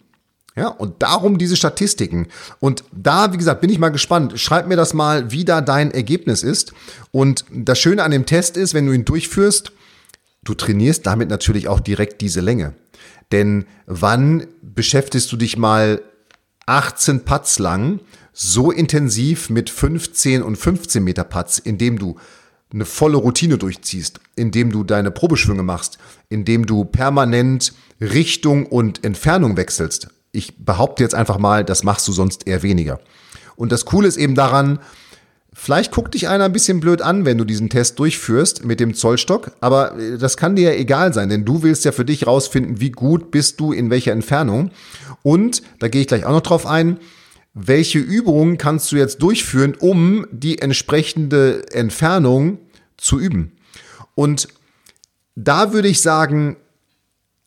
Ja, 0.57 0.69
und 0.69 1.03
darum 1.03 1.39
diese 1.39 1.57
Statistiken. 1.57 2.27
Und 2.59 2.83
da, 2.91 3.33
wie 3.33 3.37
gesagt, 3.37 3.61
bin 3.61 3.71
ich 3.71 3.79
mal 3.79 3.91
gespannt. 3.91 4.41
Schreib 4.41 4.67
mir 4.67 4.77
das 4.77 4.93
mal, 4.93 5.31
wie 5.31 5.45
da 5.45 5.61
dein 5.61 5.93
Ergebnis 5.93 6.43
ist. 6.43 6.73
Und 7.13 7.45
das 7.53 7.79
Schöne 7.79 8.03
an 8.03 8.11
dem 8.11 8.27
Test 8.27 8.57
ist, 8.57 8.75
wenn 8.75 8.85
du 8.85 8.93
ihn 8.93 9.05
durchführst, 9.05 9.71
du 10.43 10.55
trainierst 10.55 11.07
damit 11.07 11.31
natürlich 11.31 11.69
auch 11.69 11.79
direkt 11.79 12.21
diese 12.23 12.41
Länge. 12.41 12.75
Denn 13.31 13.67
wann 13.87 14.49
beschäftigst 14.61 15.31
du 15.31 15.37
dich 15.37 15.57
mal 15.57 16.03
18 16.69 17.25
Putts 17.25 17.59
lang 17.59 18.01
so 18.35 18.71
intensiv 18.71 19.49
mit 19.49 19.71
15 19.71 20.43
und 20.43 20.57
15 20.57 21.03
Meter 21.03 21.25
Putts, 21.25 21.59
indem 21.59 21.99
du 21.99 22.17
eine 22.71 22.85
volle 22.85 23.17
Routine 23.17 23.57
durchziehst, 23.57 24.21
indem 24.37 24.71
du 24.71 24.85
deine 24.85 25.11
Probeschwünge 25.11 25.63
machst, 25.63 25.97
indem 26.29 26.67
du 26.67 26.85
permanent 26.85 27.73
Richtung 28.01 28.67
und 28.67 29.03
Entfernung 29.03 29.57
wechselst. 29.57 30.09
Ich 30.31 30.63
behaupte 30.63 31.03
jetzt 31.03 31.15
einfach 31.15 31.39
mal, 31.39 31.65
das 31.65 31.85
machst 31.85 32.07
du 32.07 32.13
sonst 32.13 32.47
eher 32.47 32.63
weniger. 32.63 33.01
Und 33.57 33.73
das 33.73 33.87
Coole 33.87 34.07
ist 34.07 34.19
eben 34.19 34.35
daran, 34.35 34.79
vielleicht 35.59 35.91
guckt 35.91 36.15
dich 36.15 36.29
einer 36.29 36.45
ein 36.45 36.53
bisschen 36.53 36.79
blöd 36.79 37.03
an, 37.03 37.25
wenn 37.25 37.37
du 37.37 37.45
diesen 37.45 37.69
Test 37.69 37.99
durchführst 37.99 38.65
mit 38.65 38.79
dem 38.79 38.95
Zollstock, 38.95 39.51
aber 39.61 39.99
äh, 39.99 40.17
das 40.17 40.37
kann 40.37 40.57
dir 40.57 40.73
ja 40.73 40.79
egal 40.79 41.13
sein, 41.13 41.29
denn 41.29 41.45
du 41.45 41.63
willst 41.63 41.85
ja 41.85 41.93
für 41.93 42.05
dich 42.05 42.27
rausfinden, 42.27 42.81
wie 42.81 42.93
gut 42.93 43.31
bist 43.31 43.59
du 43.59 43.73
in 43.73 43.91
welcher 43.91 44.13
Entfernung. 44.13 44.71
Und, 45.23 45.63
da 45.81 45.89
gehe 45.89 46.01
ich 46.01 46.07
gleich 46.07 46.25
auch 46.25 46.33
noch 46.33 46.43
drauf 46.43 46.65
ein, 46.65 46.99
welche 47.55 47.99
Übungen 47.99 48.57
kannst 48.57 48.93
du 48.93 48.97
jetzt 48.97 49.21
durchführen, 49.21 49.75
um 49.79 50.27
die 50.31 50.61
entsprechende 50.61 51.65
Entfernung 51.73 52.59
zu 52.97 53.19
üben. 53.19 53.53
Und 54.15 54.49
da 55.35 55.73
würde 55.73 55.89
ich 55.89 56.01
sagen, 56.01 56.57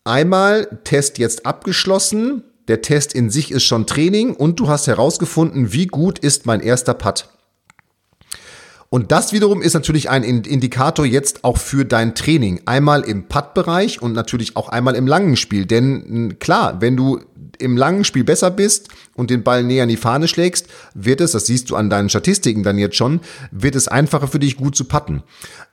einmal 0.04 0.80
Test 0.84 1.18
jetzt 1.18 1.46
abgeschlossen, 1.46 2.44
der 2.68 2.82
Test 2.82 3.16
in 3.16 3.30
sich 3.30 3.52
ist 3.52 3.64
schon 3.64 3.88
Training 3.88 4.34
und 4.34 4.60
du 4.60 4.68
hast 4.68 4.88
herausgefunden, 4.88 5.72
wie 5.72 5.88
gut 5.88 6.20
ist 6.20 6.46
mein 6.46 6.60
erster 6.60 6.94
Putt. 6.94 7.30
Und 8.94 9.14
das 9.14 9.32
wiederum 9.32 9.62
ist 9.62 9.74
natürlich 9.74 10.10
ein 10.10 10.24
Indikator 10.26 11.06
jetzt 11.06 11.46
auch 11.46 11.58
für 11.58 11.86
dein 11.86 12.14
Training. 12.14 12.60
Einmal 12.66 13.04
im 13.04 13.30
Putt-Bereich 13.30 14.02
und 14.02 14.12
natürlich 14.12 14.58
auch 14.58 14.68
einmal 14.68 14.96
im 14.96 15.08
langen 15.08 15.38
Spiel. 15.38 15.66
Denn 15.66 16.36
klar, 16.40 16.82
wenn 16.82 16.98
du 16.98 17.22
im 17.58 17.78
langen 17.78 18.04
Spiel 18.04 18.26
besser 18.26 18.52
bist 18.52 18.90
und 19.16 19.30
den 19.30 19.44
Ball 19.44 19.64
näher 19.64 19.84
an 19.84 19.90
die 19.90 19.96
Fahne 19.96 20.28
schlägst, 20.28 20.68
wird 20.94 21.22
es, 21.22 21.32
das 21.32 21.46
siehst 21.46 21.70
du 21.70 21.78
an 21.78 21.90
deinen 21.90 22.10
Statistiken 22.10 22.64
dann 22.64 22.78
jetzt 22.78 22.98
schon, 22.98 23.22
wird 23.52 23.76
es 23.76 23.88
einfacher 23.88 24.28
für 24.28 24.40
dich 24.40 24.58
gut 24.58 24.76
zu 24.76 24.84
putten. 24.84 25.24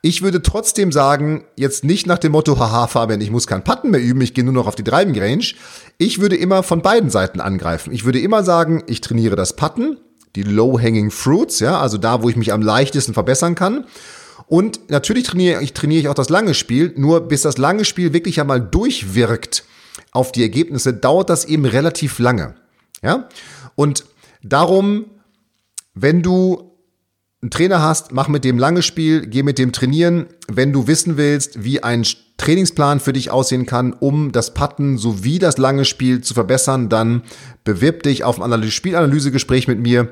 Ich 0.01 0.21
würde 0.21 0.41
trotzdem 0.41 0.93
sagen, 0.93 1.43
jetzt 1.57 1.83
nicht 1.83 2.07
nach 2.07 2.19
dem 2.19 2.31
Motto, 2.31 2.57
haha 2.57 2.87
Fabian, 2.87 3.19
ich 3.19 3.31
muss 3.31 3.47
kein 3.47 3.65
Putten 3.65 3.91
mehr 3.91 4.01
üben, 4.01 4.21
ich 4.21 4.33
gehe 4.33 4.45
nur 4.45 4.53
noch 4.53 4.67
auf 4.67 4.75
die 4.75 4.83
Driving 4.85 5.19
Range. 5.19 5.45
Ich 5.97 6.21
würde 6.21 6.37
immer 6.37 6.63
von 6.63 6.81
beiden 6.81 7.09
Seiten 7.09 7.41
angreifen. 7.41 7.91
Ich 7.91 8.05
würde 8.05 8.19
immer 8.19 8.45
sagen, 8.45 8.81
ich 8.87 9.01
trainiere 9.01 9.35
das 9.35 9.57
Putten, 9.57 9.97
die 10.35 10.43
Low-Hanging 10.43 11.11
Fruits, 11.11 11.59
ja, 11.59 11.79
also 11.79 11.97
da, 11.97 12.21
wo 12.21 12.29
ich 12.29 12.35
mich 12.35 12.53
am 12.53 12.61
leichtesten 12.61 13.13
verbessern 13.13 13.55
kann. 13.55 13.85
Und 14.47 14.89
natürlich 14.89 15.25
trainiere 15.25 15.61
ich, 15.61 15.73
trainiere 15.73 16.01
ich 16.01 16.07
auch 16.07 16.15
das 16.15 16.29
lange 16.29 16.53
Spiel, 16.53 16.93
nur 16.97 17.21
bis 17.21 17.43
das 17.43 17.57
lange 17.57 17.85
Spiel 17.85 18.13
wirklich 18.13 18.39
einmal 18.41 18.59
durchwirkt 18.61 19.63
auf 20.11 20.31
die 20.31 20.41
Ergebnisse, 20.41 20.93
dauert 20.93 21.29
das 21.29 21.45
eben 21.45 21.65
relativ 21.65 22.19
lange. 22.19 22.55
Ja? 23.03 23.29
Und 23.75 24.05
darum, 24.41 25.05
wenn 25.93 26.21
du 26.23 26.68
einen 27.41 27.51
Trainer 27.51 27.81
hast, 27.81 28.11
mach 28.11 28.27
mit 28.27 28.43
dem 28.43 28.57
lange 28.57 28.81
Spiel, 28.81 29.25
geh 29.25 29.43
mit 29.43 29.59
dem 29.59 29.71
trainieren. 29.71 30.25
Wenn 30.47 30.73
du 30.73 30.87
wissen 30.87 31.15
willst, 31.15 31.63
wie 31.63 31.81
ein 31.81 32.05
Trainingsplan 32.37 32.99
für 32.99 33.13
dich 33.13 33.31
aussehen 33.31 33.65
kann, 33.65 33.93
um 33.93 34.33
das 34.33 34.53
Putten 34.53 34.97
sowie 34.97 35.39
das 35.39 35.57
lange 35.57 35.85
Spiel 35.85 36.19
zu 36.21 36.33
verbessern, 36.33 36.89
dann 36.89 37.23
bewirb 37.63 38.03
dich 38.03 38.25
auf 38.25 38.41
ein 38.41 38.71
Spielanalysegespräch 38.71 39.69
mit 39.69 39.79
mir. 39.79 40.09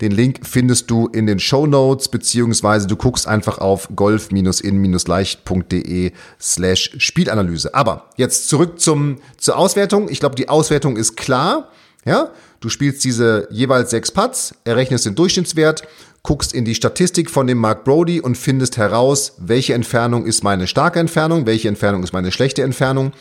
Den 0.00 0.12
Link 0.12 0.40
findest 0.44 0.90
du 0.90 1.08
in 1.08 1.26
den 1.26 1.38
Show 1.38 1.66
Notes, 1.66 2.08
beziehungsweise 2.08 2.86
du 2.86 2.96
guckst 2.96 3.28
einfach 3.28 3.58
auf 3.58 3.90
golf-in-leicht.de 3.94 6.12
slash 6.40 6.94
Spielanalyse. 6.96 7.74
Aber 7.74 8.08
jetzt 8.16 8.48
zurück 8.48 8.80
zum, 8.80 9.18
zur 9.36 9.58
Auswertung. 9.58 10.08
Ich 10.08 10.20
glaube, 10.20 10.36
die 10.36 10.48
Auswertung 10.48 10.96
ist 10.96 11.18
klar. 11.18 11.68
Ja, 12.04 12.32
du 12.58 12.68
spielst 12.68 13.04
diese 13.04 13.46
jeweils 13.52 13.90
sechs 13.90 14.10
Putts, 14.10 14.56
errechnest 14.64 15.06
den 15.06 15.14
Durchschnittswert, 15.14 15.84
guckst 16.22 16.54
in 16.54 16.64
die 16.64 16.74
Statistik 16.74 17.30
von 17.30 17.46
dem 17.46 17.58
Mark 17.58 17.84
Brody 17.84 18.20
und 18.20 18.36
findest 18.36 18.76
heraus, 18.76 19.34
welche 19.38 19.74
Entfernung 19.74 20.24
ist 20.24 20.44
meine 20.44 20.66
starke 20.66 21.00
Entfernung, 21.00 21.46
welche 21.46 21.68
Entfernung 21.68 22.02
ist 22.02 22.12
meine 22.12 22.30
schlechte 22.30 22.62
Entfernung. 22.62 23.12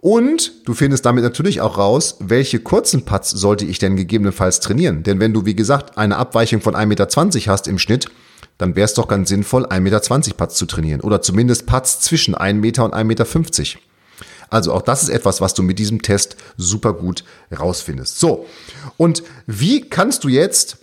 Und 0.00 0.52
du 0.66 0.74
findest 0.74 1.06
damit 1.06 1.24
natürlich 1.24 1.62
auch 1.62 1.78
raus, 1.78 2.16
welche 2.20 2.60
kurzen 2.60 3.04
Putts 3.04 3.30
sollte 3.30 3.64
ich 3.64 3.78
denn 3.78 3.96
gegebenenfalls 3.96 4.60
trainieren. 4.60 5.02
Denn 5.02 5.18
wenn 5.18 5.32
du, 5.32 5.46
wie 5.46 5.56
gesagt, 5.56 5.96
eine 5.96 6.16
Abweichung 6.16 6.60
von 6.60 6.74
1,20 6.74 6.86
Meter 6.86 7.50
hast 7.50 7.66
im 7.66 7.78
Schnitt, 7.78 8.06
dann 8.58 8.76
wäre 8.76 8.84
es 8.84 8.94
doch 8.94 9.08
ganz 9.08 9.30
sinnvoll, 9.30 9.66
1,20 9.66 9.80
Meter 9.80 10.34
Putts 10.36 10.56
zu 10.56 10.66
trainieren. 10.66 11.00
Oder 11.00 11.22
zumindest 11.22 11.66
Putts 11.66 12.00
zwischen 12.00 12.34
1 12.34 12.60
Meter 12.60 12.84
und 12.84 12.94
1,50 12.94 13.04
Meter. 13.04 13.80
Also 14.48 14.72
auch 14.72 14.82
das 14.82 15.02
ist 15.02 15.08
etwas, 15.08 15.40
was 15.40 15.54
du 15.54 15.62
mit 15.62 15.78
diesem 15.78 16.02
Test 16.02 16.36
super 16.56 16.92
gut 16.92 17.24
rausfindest. 17.58 18.20
So, 18.20 18.46
und 18.96 19.22
wie 19.46 19.80
kannst 19.80 20.24
du 20.24 20.28
jetzt 20.28 20.78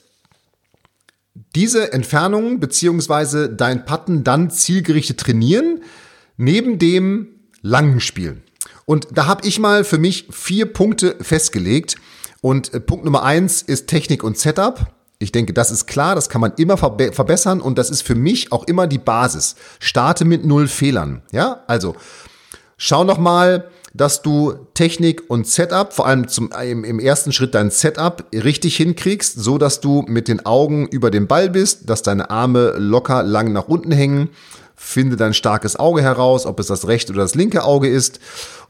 diese 1.55 1.93
Entfernung 1.93 2.59
beziehungsweise 2.59 3.49
dein 3.49 3.85
Putten 3.85 4.23
dann 4.23 4.49
zielgerichtet 4.49 5.19
trainieren, 5.19 5.83
neben 6.37 6.79
dem 6.79 7.27
langen 7.61 7.99
Spiel? 7.99 8.41
Und 8.85 9.07
da 9.11 9.25
habe 9.25 9.47
ich 9.47 9.59
mal 9.59 9.83
für 9.83 9.97
mich 9.97 10.27
vier 10.31 10.65
Punkte 10.71 11.15
festgelegt. 11.21 11.95
Und 12.41 12.73
äh, 12.73 12.79
Punkt 12.79 13.05
Nummer 13.05 13.23
eins 13.23 13.61
ist 13.61 13.87
Technik 13.87 14.23
und 14.23 14.37
Setup. 14.37 14.93
Ich 15.19 15.31
denke, 15.31 15.53
das 15.53 15.71
ist 15.71 15.85
klar, 15.85 16.15
das 16.15 16.27
kann 16.27 16.41
man 16.41 16.51
immer 16.57 16.75
verbessern 16.75 17.61
und 17.61 17.77
das 17.77 17.89
ist 17.89 18.01
für 18.01 18.15
mich 18.15 18.51
auch 18.51 18.65
immer 18.65 18.87
die 18.87 18.97
Basis. 18.97 19.55
Starte 19.79 20.25
mit 20.25 20.43
null 20.43 20.67
Fehlern. 20.67 21.21
Ja, 21.31 21.63
also 21.67 21.95
Schau 22.85 23.05
noch 23.05 23.17
mal, 23.17 23.69
dass 23.93 24.23
du 24.23 24.53
Technik 24.73 25.23
und 25.29 25.45
Setup, 25.45 25.93
vor 25.93 26.07
allem 26.07 26.27
zum, 26.27 26.49
im, 26.51 26.83
im, 26.83 26.99
ersten 26.99 27.31
Schritt 27.31 27.53
dein 27.53 27.69
Setup 27.69 28.25
richtig 28.33 28.75
hinkriegst, 28.75 29.35
so 29.35 29.59
dass 29.59 29.81
du 29.81 30.03
mit 30.07 30.27
den 30.27 30.45
Augen 30.45 30.87
über 30.87 31.11
dem 31.11 31.27
Ball 31.27 31.49
bist, 31.49 31.89
dass 31.89 32.01
deine 32.01 32.31
Arme 32.31 32.73
locker 32.77 33.21
lang 33.21 33.53
nach 33.53 33.67
unten 33.67 33.91
hängen. 33.91 34.29
Finde 34.75 35.15
dein 35.15 35.35
starkes 35.35 35.75
Auge 35.75 36.01
heraus, 36.01 36.45
ob 36.47 36.59
es 36.59 36.67
das 36.67 36.87
rechte 36.87 37.13
oder 37.13 37.21
das 37.21 37.35
linke 37.35 37.63
Auge 37.63 37.87
ist. 37.87 38.19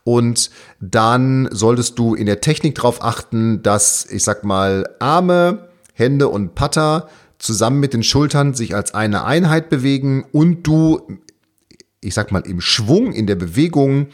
Und 0.04 0.50
dann 0.82 1.48
solltest 1.52 1.98
du 1.98 2.14
in 2.14 2.26
der 2.26 2.42
Technik 2.42 2.76
darauf 2.76 3.02
achten, 3.02 3.64
dass, 3.64 4.06
ich 4.06 4.24
sag 4.24 4.44
mal, 4.44 4.90
Arme, 5.00 5.70
Hände 5.94 6.28
und 6.28 6.54
Putter 6.56 7.08
zusammen 7.40 7.80
mit 7.80 7.94
den 7.94 8.04
Schultern 8.04 8.54
sich 8.54 8.76
als 8.76 8.94
eine 8.94 9.24
Einheit 9.24 9.70
bewegen 9.70 10.26
und 10.34 10.64
du 10.64 11.02
ich 12.04 12.14
sag 12.14 12.32
mal, 12.32 12.42
im 12.46 12.62
Schwung, 12.62 13.14
in 13.14 13.28
der 13.28 13.36
Bewegung 13.36 14.08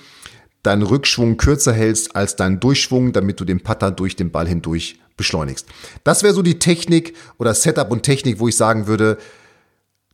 deinen 0.63 0.83
Rückschwung 0.83 1.37
kürzer 1.37 1.73
hältst 1.73 2.15
als 2.15 2.35
deinen 2.35 2.59
Durchschwung, 2.59 3.13
damit 3.13 3.39
du 3.39 3.45
den 3.45 3.61
Putter 3.61 3.91
durch 3.91 4.15
den 4.15 4.31
Ball 4.31 4.47
hindurch 4.47 4.99
beschleunigst. 5.17 5.67
Das 6.03 6.23
wäre 6.23 6.33
so 6.33 6.41
die 6.41 6.59
Technik 6.59 7.15
oder 7.37 7.53
Setup 7.53 7.91
und 7.91 8.03
Technik, 8.03 8.39
wo 8.39 8.47
ich 8.47 8.55
sagen 8.55 8.87
würde, 8.87 9.17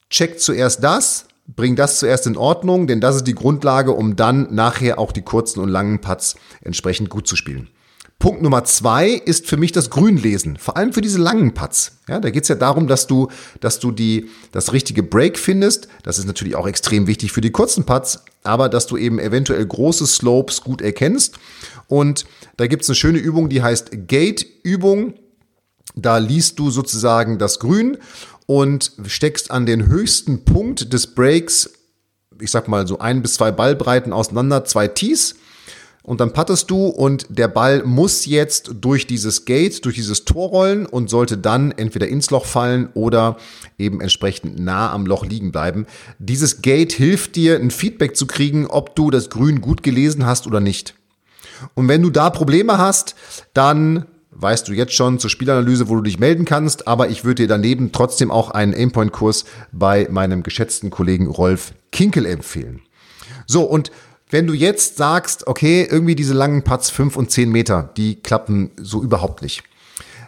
check 0.09 0.39
zuerst 0.39 0.83
das, 0.83 1.27
bring 1.47 1.75
das 1.75 1.99
zuerst 1.99 2.27
in 2.27 2.37
Ordnung, 2.37 2.87
denn 2.87 3.01
das 3.01 3.17
ist 3.17 3.27
die 3.27 3.35
Grundlage, 3.35 3.91
um 3.91 4.15
dann 4.15 4.53
nachher 4.53 4.99
auch 4.99 5.11
die 5.11 5.21
kurzen 5.21 5.59
und 5.59 5.69
langen 5.69 6.01
Putts 6.01 6.35
entsprechend 6.61 7.09
gut 7.09 7.27
zu 7.27 7.35
spielen. 7.35 7.69
Punkt 8.19 8.41
Nummer 8.41 8.63
zwei 8.63 9.09
ist 9.09 9.45
für 9.45 9.57
mich 9.57 9.71
das 9.71 9.89
Grünlesen, 9.89 10.57
vor 10.57 10.77
allem 10.77 10.93
für 10.93 11.01
diese 11.01 11.19
langen 11.19 11.53
Putts. 11.53 11.99
Ja, 12.07 12.19
da 12.19 12.29
geht 12.29 12.43
es 12.43 12.49
ja 12.49 12.55
darum, 12.55 12.87
dass 12.87 13.07
du, 13.07 13.27
dass 13.59 13.79
du 13.79 13.91
die, 13.91 14.29
das 14.51 14.73
richtige 14.73 15.03
Break 15.03 15.37
findest. 15.37 15.89
Das 16.03 16.17
ist 16.17 16.25
natürlich 16.25 16.55
auch 16.55 16.67
extrem 16.67 17.07
wichtig 17.07 17.31
für 17.31 17.41
die 17.41 17.51
kurzen 17.51 17.85
Putts, 17.85 18.23
aber 18.43 18.69
dass 18.69 18.87
du 18.87 18.97
eben 18.97 19.19
eventuell 19.19 19.65
große 19.65 20.07
Slopes 20.07 20.61
gut 20.61 20.81
erkennst. 20.81 21.37
Und 21.87 22.25
da 22.57 22.67
gibt 22.67 22.83
es 22.83 22.89
eine 22.89 22.95
schöne 22.95 23.19
Übung, 23.19 23.49
die 23.49 23.61
heißt 23.61 24.07
Gate-Übung. 24.07 25.15
Da 25.95 26.17
liest 26.17 26.57
du 26.57 26.71
sozusagen 26.71 27.37
das 27.37 27.59
Grün 27.59 27.97
und 28.47 28.93
steckst 29.07 29.51
an 29.51 29.65
den 29.65 29.87
höchsten 29.87 30.45
Punkt 30.45 30.93
des 30.93 31.07
Breaks, 31.13 31.69
ich 32.39 32.51
sag 32.51 32.67
mal 32.67 32.87
so 32.87 32.99
ein 32.99 33.21
bis 33.21 33.35
zwei 33.35 33.51
Ballbreiten 33.51 34.13
auseinander, 34.13 34.65
zwei 34.65 34.87
Tees 34.87 35.35
und 36.05 36.21
dann 36.21 36.33
pattest 36.33 36.69
du 36.69 36.85
und 36.85 37.25
der 37.29 37.47
Ball 37.47 37.83
muss 37.83 38.25
jetzt 38.25 38.71
durch 38.81 39.07
dieses 39.07 39.45
Gate, 39.45 39.83
durch 39.85 39.95
dieses 39.95 40.23
Tor 40.23 40.49
rollen 40.49 40.85
und 40.85 41.09
sollte 41.09 41.37
dann 41.37 41.71
entweder 41.71 42.07
ins 42.07 42.29
Loch 42.29 42.45
fallen 42.45 42.89
oder 42.93 43.37
eben 43.79 44.01
entsprechend 44.01 44.59
nah 44.59 44.91
am 44.91 45.07
Loch 45.07 45.25
liegen 45.25 45.51
bleiben. 45.51 45.87
Dieses 46.19 46.61
Gate 46.61 46.93
hilft 46.93 47.35
dir, 47.35 47.59
ein 47.59 47.71
Feedback 47.71 48.15
zu 48.15 48.27
kriegen, 48.27 48.67
ob 48.67 48.95
du 48.95 49.09
das 49.09 49.31
Grün 49.31 49.61
gut 49.61 49.81
gelesen 49.81 50.25
hast 50.25 50.45
oder 50.45 50.59
nicht. 50.59 50.93
Und 51.73 51.87
wenn 51.87 52.03
du 52.03 52.11
da 52.11 52.29
Probleme 52.29 52.77
hast, 52.77 53.15
dann 53.53 54.05
weißt 54.31 54.67
du 54.67 54.73
jetzt 54.73 54.93
schon 54.93 55.17
zur 55.17 55.29
Spielanalyse, 55.29 55.89
wo 55.89 55.95
du 55.95 56.01
dich 56.01 56.19
melden 56.19 56.45
kannst, 56.45 56.87
aber 56.87 57.09
ich 57.09 57.23
würde 57.23 57.43
dir 57.43 57.47
daneben 57.47 57.91
trotzdem 57.91 58.29
auch 58.29 58.51
einen 58.51 58.75
Aimpoint-Kurs 58.75 59.45
bei 59.71 60.07
meinem 60.11 60.43
geschätzten 60.43 60.91
Kollegen 60.91 61.27
Rolf 61.27 61.73
Kinkel 61.91 62.25
empfehlen. 62.25 62.81
So, 63.47 63.63
und 63.63 63.91
wenn 64.29 64.47
du 64.47 64.53
jetzt 64.53 64.97
sagst, 64.97 65.47
okay, 65.47 65.87
irgendwie 65.89 66.15
diese 66.15 66.33
langen 66.33 66.63
Putts 66.63 66.89
5 66.89 67.15
und 67.15 67.31
10 67.31 67.51
Meter, 67.51 67.91
die 67.95 68.15
klappen 68.15 68.71
so 68.77 69.03
überhaupt 69.03 69.41
nicht. 69.41 69.63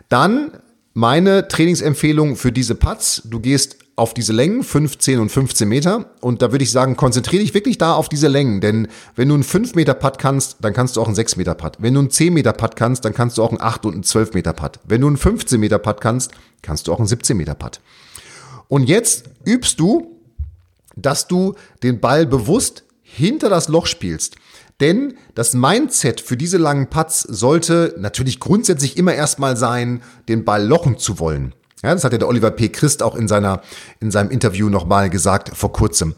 Dann 0.10 0.52
meine 0.94 1.48
Trainingsempfehlung 1.48 2.36
für 2.36 2.52
diese 2.52 2.76
Putts, 2.76 3.22
du 3.26 3.40
gehst 3.40 3.78
auf 3.98 4.14
diese 4.14 4.32
Längen, 4.32 4.64
15 4.64 5.20
und 5.20 5.30
15 5.30 5.68
Meter. 5.68 6.12
Und 6.22 6.44
da 6.44 6.52
würde 6.52 6.64
ich 6.64 6.72
sagen, 6.72 6.96
konzentriere 6.96 7.42
dich 7.42 7.56
wirklich 7.56 7.80
da 7.80 7.96
auf 7.96 8.10
diese 8.10 8.28
Längen. 8.28 8.62
Denn 8.62 8.88
wenn 9.16 9.28
du 9.28 9.34
einen 9.34 9.44
5 9.44 9.74
Meter 9.74 9.96
Putt 9.96 10.20
kannst, 10.20 10.58
dann 10.62 10.74
kannst 10.74 10.96
du 10.96 11.02
auch 11.02 11.08
einen 11.08 11.16
6 11.16 11.36
Meter 11.36 11.56
Putt. 11.56 11.78
Wenn 11.80 11.96
du 11.96 12.02
einen 12.02 12.12
10 12.12 12.32
Meter 12.32 12.54
Putt 12.54 12.76
kannst, 12.76 13.06
dann 13.06 13.16
kannst 13.16 13.40
du 13.40 13.44
auch 13.44 13.50
einen 13.50 13.60
8 13.60 13.88
und 13.88 13.94
einen 13.96 14.04
12 14.04 14.36
Meter 14.36 14.54
Putt. 14.54 14.80
Wenn 14.86 15.02
du 15.02 15.08
einen 15.08 15.18
15 15.18 15.60
Meter 15.60 15.80
Putt 15.80 16.00
kannst, 16.00 16.32
kannst 16.62 16.88
du 16.88 16.94
auch 16.94 17.00
einen 17.00 17.08
17 17.08 17.36
Meter 17.36 17.56
Putt. 17.56 17.80
Und 18.68 18.84
jetzt 18.84 19.24
übst 19.46 19.80
du, 19.80 20.16
dass 20.96 21.28
du 21.28 21.56
den 21.82 22.00
Ball 22.00 22.28
bewusst 22.28 22.84
hinter 23.08 23.50
das 23.50 23.70
Loch 23.70 23.86
spielst. 23.86 24.36
Denn 24.80 25.16
das 25.34 25.54
Mindset 25.54 26.22
für 26.22 26.38
diese 26.38 26.58
langen 26.58 26.88
Putts 26.88 27.22
sollte 27.22 27.96
natürlich 27.98 28.40
grundsätzlich 28.40 28.98
immer 28.98 29.14
erstmal 29.14 29.58
sein, 29.58 30.04
den 30.28 30.46
Ball 30.46 30.64
lochen 30.64 31.00
zu 31.00 31.20
wollen. 31.20 31.56
Ja, 31.84 31.94
das 31.94 32.04
hat 32.04 32.12
ja 32.12 32.18
der 32.18 32.28
Oliver 32.28 32.52
P. 32.52 32.70
Christ 32.70 33.02
auch 33.02 33.16
in, 33.16 33.28
seiner, 33.28 33.62
in 34.00 34.12
seinem 34.12 34.30
Interview 34.30 34.70
nochmal 34.70 35.10
gesagt 35.10 35.56
vor 35.56 35.72
kurzem. 35.74 36.16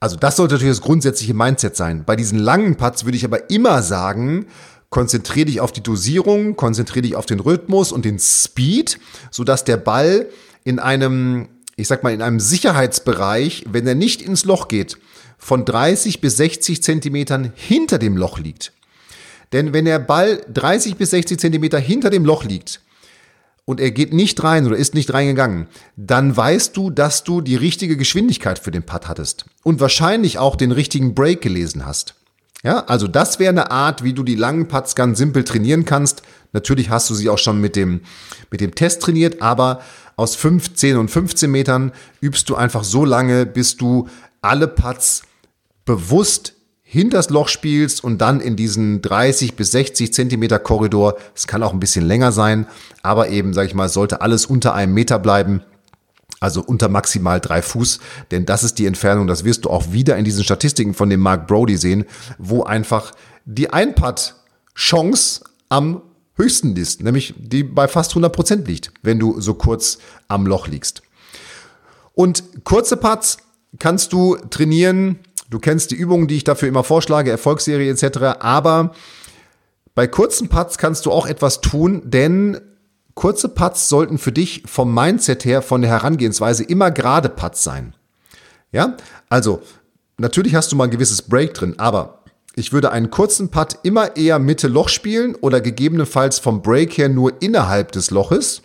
Also 0.00 0.16
das 0.16 0.36
sollte 0.36 0.54
natürlich 0.54 0.76
das 0.76 0.84
grundsätzliche 0.84 1.34
Mindset 1.34 1.76
sein. 1.76 2.04
Bei 2.04 2.16
diesen 2.16 2.38
langen 2.38 2.76
Putts 2.76 3.04
würde 3.04 3.16
ich 3.16 3.24
aber 3.24 3.50
immer 3.50 3.82
sagen, 3.82 4.46
konzentriere 4.90 5.46
dich 5.46 5.60
auf 5.60 5.70
die 5.70 5.82
Dosierung, 5.82 6.56
konzentriere 6.56 7.02
dich 7.02 7.16
auf 7.16 7.26
den 7.26 7.40
Rhythmus 7.40 7.92
und 7.92 8.04
den 8.04 8.18
Speed, 8.18 8.98
sodass 9.30 9.64
der 9.64 9.76
Ball 9.76 10.28
in 10.64 10.78
einem, 10.78 11.48
ich 11.76 11.86
sag 11.88 12.02
mal, 12.02 12.12
in 12.12 12.22
einem 12.22 12.40
Sicherheitsbereich, 12.40 13.64
wenn 13.68 13.86
er 13.86 13.94
nicht 13.94 14.22
ins 14.22 14.44
Loch 14.44 14.68
geht, 14.68 14.98
von 15.42 15.64
30 15.64 16.20
bis 16.20 16.36
60 16.36 16.84
Zentimetern 16.84 17.52
hinter 17.56 17.98
dem 17.98 18.16
Loch 18.16 18.38
liegt. 18.38 18.72
Denn 19.50 19.72
wenn 19.72 19.86
der 19.86 19.98
Ball 19.98 20.40
30 20.54 20.96
bis 20.96 21.10
60 21.10 21.40
Zentimeter 21.40 21.80
hinter 21.80 22.10
dem 22.10 22.24
Loch 22.24 22.44
liegt 22.44 22.80
und 23.64 23.80
er 23.80 23.90
geht 23.90 24.14
nicht 24.14 24.42
rein 24.44 24.68
oder 24.68 24.76
ist 24.76 24.94
nicht 24.94 25.12
reingegangen, 25.12 25.66
dann 25.96 26.36
weißt 26.36 26.76
du, 26.76 26.90
dass 26.90 27.24
du 27.24 27.40
die 27.40 27.56
richtige 27.56 27.96
Geschwindigkeit 27.96 28.60
für 28.60 28.70
den 28.70 28.84
Putt 28.84 29.08
hattest 29.08 29.44
und 29.64 29.80
wahrscheinlich 29.80 30.38
auch 30.38 30.54
den 30.54 30.70
richtigen 30.70 31.12
Break 31.12 31.40
gelesen 31.40 31.84
hast. 31.84 32.14
Ja, 32.62 32.84
also 32.84 33.08
das 33.08 33.40
wäre 33.40 33.50
eine 33.50 33.72
Art, 33.72 34.04
wie 34.04 34.12
du 34.12 34.22
die 34.22 34.36
langen 34.36 34.68
Putts 34.68 34.94
ganz 34.94 35.18
simpel 35.18 35.42
trainieren 35.42 35.84
kannst. 35.84 36.22
Natürlich 36.52 36.88
hast 36.88 37.10
du 37.10 37.14
sie 37.14 37.28
auch 37.28 37.38
schon 37.38 37.60
mit 37.60 37.74
dem, 37.74 38.02
mit 38.52 38.60
dem 38.60 38.76
Test 38.76 39.02
trainiert, 39.02 39.42
aber 39.42 39.82
aus 40.14 40.36
15 40.36 40.96
und 40.96 41.10
15 41.10 41.50
Metern 41.50 41.90
übst 42.20 42.48
du 42.48 42.54
einfach 42.54 42.84
so 42.84 43.04
lange, 43.04 43.44
bis 43.44 43.76
du 43.76 44.08
alle 44.40 44.68
Putts 44.68 45.24
bewusst 45.84 46.54
hinters 46.82 47.30
Loch 47.30 47.48
spielst 47.48 48.04
und 48.04 48.18
dann 48.18 48.40
in 48.40 48.54
diesen 48.54 49.00
30 49.00 49.54
bis 49.54 49.70
60 49.72 50.12
Zentimeter 50.12 50.58
Korridor, 50.58 51.16
es 51.34 51.46
kann 51.46 51.62
auch 51.62 51.72
ein 51.72 51.80
bisschen 51.80 52.04
länger 52.06 52.32
sein, 52.32 52.66
aber 53.02 53.30
eben, 53.30 53.54
sag 53.54 53.66
ich 53.66 53.74
mal, 53.74 53.88
sollte 53.88 54.20
alles 54.20 54.44
unter 54.44 54.74
einem 54.74 54.92
Meter 54.92 55.18
bleiben, 55.18 55.62
Also 56.40 56.60
unter 56.60 56.88
maximal 56.88 57.40
drei 57.40 57.62
Fuß, 57.62 58.00
denn 58.32 58.46
das 58.46 58.64
ist 58.64 58.78
die 58.78 58.86
Entfernung, 58.86 59.28
das 59.28 59.44
wirst 59.44 59.64
du 59.64 59.70
auch 59.70 59.92
wieder 59.92 60.16
in 60.16 60.24
diesen 60.24 60.42
Statistiken 60.42 60.92
von 60.92 61.08
dem 61.08 61.20
Mark 61.20 61.46
Brody 61.46 61.76
sehen, 61.76 62.04
wo 62.36 62.64
einfach 62.64 63.12
die 63.44 63.72
Einpad-Chance 63.72 65.44
am 65.68 66.02
höchsten 66.34 66.76
ist, 66.76 67.02
nämlich 67.02 67.34
die 67.38 67.62
bei 67.62 67.86
fast 67.86 68.10
100 68.10 68.32
Prozent 68.34 68.66
liegt, 68.66 68.92
wenn 69.02 69.20
du 69.20 69.40
so 69.40 69.54
kurz 69.54 69.98
am 70.26 70.46
Loch 70.46 70.66
liegst. 70.66 71.02
Und 72.12 72.64
kurze 72.64 72.96
Putts 72.96 73.38
kannst 73.78 74.12
du 74.12 74.36
trainieren. 74.50 75.20
Du 75.52 75.58
kennst 75.58 75.90
die 75.90 75.96
Übungen, 75.96 76.26
die 76.26 76.36
ich 76.36 76.44
dafür 76.44 76.68
immer 76.68 76.82
vorschlage, 76.82 77.30
Erfolgsserie 77.30 77.90
etc. 77.90 78.40
Aber 78.40 78.92
bei 79.94 80.06
kurzen 80.06 80.48
Putts 80.48 80.78
kannst 80.78 81.06
du 81.06 81.12
auch 81.12 81.26
etwas 81.26 81.60
tun, 81.60 82.02
denn 82.04 82.58
Kurze 83.14 83.50
Putts 83.50 83.88
sollten 83.88 84.18
für 84.18 84.32
dich 84.32 84.62
vom 84.64 84.94
Mindset 84.94 85.44
her, 85.44 85.60
von 85.60 85.82
der 85.82 85.90
Herangehensweise 85.90 86.64
immer 86.64 86.90
gerade 86.90 87.28
Putts 87.28 87.62
sein. 87.62 87.94
Ja, 88.72 88.96
also 89.28 89.62
natürlich 90.16 90.54
hast 90.54 90.72
du 90.72 90.76
mal 90.76 90.84
ein 90.84 90.90
gewisses 90.90 91.22
Break 91.22 91.52
drin, 91.52 91.74
aber 91.78 92.22
ich 92.54 92.72
würde 92.72 92.90
einen 92.90 93.10
kurzen 93.10 93.50
Putt 93.50 93.78
immer 93.82 94.16
eher 94.16 94.38
Mitte 94.38 94.68
Loch 94.68 94.88
spielen 94.88 95.34
oder 95.34 95.60
gegebenenfalls 95.60 96.38
vom 96.38 96.62
Break 96.62 96.96
her 96.96 97.08
nur 97.08 97.42
innerhalb 97.42 97.92
des 97.92 98.10
Loches 98.10 98.62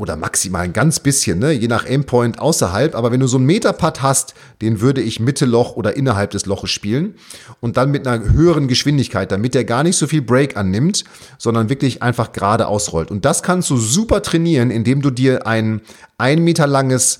oder 0.00 0.16
maximal 0.16 0.62
ein 0.62 0.72
ganz 0.72 0.98
bisschen, 0.98 1.38
ne, 1.38 1.52
je 1.52 1.68
nach 1.68 1.84
Aimpoint 1.86 2.38
außerhalb. 2.38 2.94
Aber 2.94 3.12
wenn 3.12 3.20
du 3.20 3.26
so 3.26 3.36
einen 3.36 3.46
Meter-Putt 3.46 4.00
hast, 4.00 4.34
den 4.62 4.80
würde 4.80 5.02
ich 5.02 5.20
Mitte 5.20 5.44
Loch 5.44 5.76
oder 5.76 5.94
innerhalb 5.96 6.30
des 6.30 6.46
Loches 6.46 6.70
spielen 6.70 7.14
und 7.60 7.76
dann 7.76 7.90
mit 7.90 8.06
einer 8.06 8.24
höheren 8.32 8.66
Geschwindigkeit, 8.66 9.30
damit 9.30 9.54
der 9.54 9.64
gar 9.64 9.82
nicht 9.82 9.96
so 9.96 10.06
viel 10.06 10.22
Break 10.22 10.56
annimmt, 10.56 11.04
sondern 11.36 11.68
wirklich 11.68 12.02
einfach 12.02 12.32
gerade 12.32 12.66
ausrollt. 12.66 13.10
Und 13.10 13.26
das 13.26 13.42
kannst 13.42 13.68
du 13.68 13.76
super 13.76 14.22
trainieren, 14.22 14.70
indem 14.70 15.02
du 15.02 15.10
dir 15.10 15.46
ein 15.46 15.82
ein 16.16 16.42
Meter 16.42 16.66
langes 16.66 17.18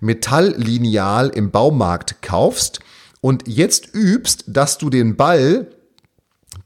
Metalllineal 0.00 1.28
im 1.28 1.50
Baumarkt 1.50 2.22
kaufst 2.22 2.80
und 3.20 3.46
jetzt 3.46 3.94
übst, 3.94 4.44
dass 4.46 4.78
du 4.78 4.90
den 4.90 5.16
Ball 5.16 5.68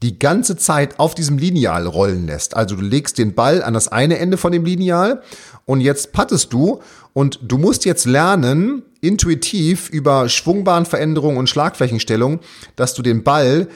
die 0.03 0.19
ganze 0.19 0.57
Zeit 0.57 0.99
auf 0.99 1.15
diesem 1.15 1.37
Lineal 1.37 1.87
rollen 1.87 2.27
lässt. 2.27 2.55
Also 2.55 2.75
du 2.75 2.81
legst 2.81 3.17
den 3.17 3.33
Ball 3.33 3.63
an 3.63 3.73
das 3.73 3.87
eine 3.87 4.19
Ende 4.19 4.37
von 4.37 4.51
dem 4.51 4.63
Lineal 4.63 5.21
und 5.65 5.81
jetzt 5.81 6.13
pattest 6.13 6.53
du 6.53 6.81
und 7.13 7.39
du 7.41 7.57
musst 7.57 7.85
jetzt 7.85 8.05
lernen, 8.05 8.83
intuitiv 9.01 9.89
über 9.89 10.29
Schwungbahnveränderung 10.29 11.37
und 11.37 11.49
Schlagflächenstellung, 11.49 12.39
dass 12.75 12.93
du 12.93 13.01
den 13.01 13.23
Ball 13.23 13.67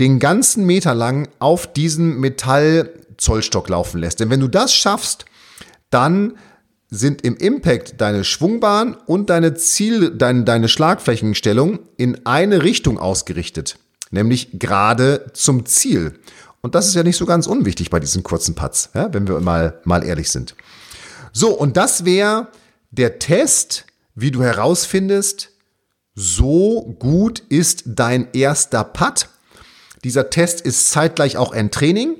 den 0.00 0.18
ganzen 0.18 0.64
Meter 0.66 0.94
lang 0.94 1.28
auf 1.38 1.72
diesen 1.72 2.18
Metallzollstock 2.20 3.68
laufen 3.68 4.00
lässt. 4.00 4.20
Denn 4.20 4.30
wenn 4.30 4.40
du 4.40 4.48
das 4.48 4.74
schaffst, 4.74 5.24
dann 5.90 6.34
sind 6.90 7.22
im 7.22 7.36
Impact 7.36 8.00
deine 8.00 8.24
Schwungbahn 8.24 8.96
und 9.06 9.30
deine 9.30 9.54
Ziel, 9.54 10.10
deine, 10.10 10.44
deine 10.44 10.68
Schlagflächenstellung 10.68 11.80
in 11.96 12.26
eine 12.26 12.62
Richtung 12.62 12.98
ausgerichtet 12.98 13.78
nämlich 14.14 14.58
gerade 14.58 15.26
zum 15.34 15.66
Ziel. 15.66 16.18
Und 16.62 16.74
das 16.74 16.88
ist 16.88 16.94
ja 16.94 17.02
nicht 17.02 17.18
so 17.18 17.26
ganz 17.26 17.46
unwichtig 17.46 17.90
bei 17.90 18.00
diesen 18.00 18.22
kurzen 18.22 18.54
Putts, 18.54 18.88
ja, 18.94 19.12
wenn 19.12 19.28
wir 19.28 19.38
mal, 19.40 19.80
mal 19.84 20.02
ehrlich 20.02 20.30
sind. 20.30 20.54
So, 21.32 21.50
und 21.50 21.76
das 21.76 22.06
wäre 22.06 22.48
der 22.90 23.18
Test, 23.18 23.84
wie 24.14 24.30
du 24.30 24.42
herausfindest, 24.42 25.50
so 26.14 26.96
gut 26.98 27.40
ist 27.48 27.82
dein 27.86 28.28
erster 28.32 28.84
Putt. 28.84 29.28
Dieser 30.04 30.30
Test 30.30 30.60
ist 30.60 30.90
zeitgleich 30.90 31.36
auch 31.36 31.52
ein 31.52 31.70
Training. 31.70 32.16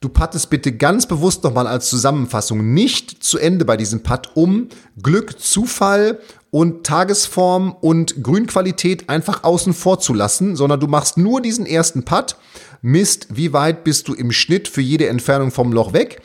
Du 0.00 0.08
pattest 0.08 0.48
bitte 0.48 0.72
ganz 0.72 1.06
bewusst 1.06 1.44
nochmal 1.44 1.66
als 1.66 1.90
Zusammenfassung 1.90 2.72
nicht 2.72 3.22
zu 3.22 3.38
Ende 3.38 3.66
bei 3.66 3.76
diesem 3.76 4.02
Putt, 4.02 4.30
um 4.34 4.68
Glück, 5.02 5.38
Zufall 5.38 6.18
und 6.50 6.84
Tagesform 6.84 7.72
und 7.80 8.22
Grünqualität 8.22 9.08
einfach 9.08 9.44
außen 9.44 9.72
vor 9.72 10.00
zu 10.00 10.14
lassen, 10.14 10.56
sondern 10.56 10.80
du 10.80 10.86
machst 10.86 11.16
nur 11.16 11.40
diesen 11.40 11.66
ersten 11.66 12.04
Putt, 12.04 12.36
misst, 12.82 13.28
wie 13.36 13.52
weit 13.52 13.84
bist 13.84 14.08
du 14.08 14.14
im 14.14 14.32
Schnitt 14.32 14.68
für 14.68 14.80
jede 14.80 15.08
Entfernung 15.08 15.50
vom 15.50 15.72
Loch 15.72 15.92
weg? 15.92 16.20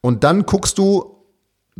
Und 0.00 0.24
dann 0.24 0.44
guckst 0.44 0.78
du 0.78 1.18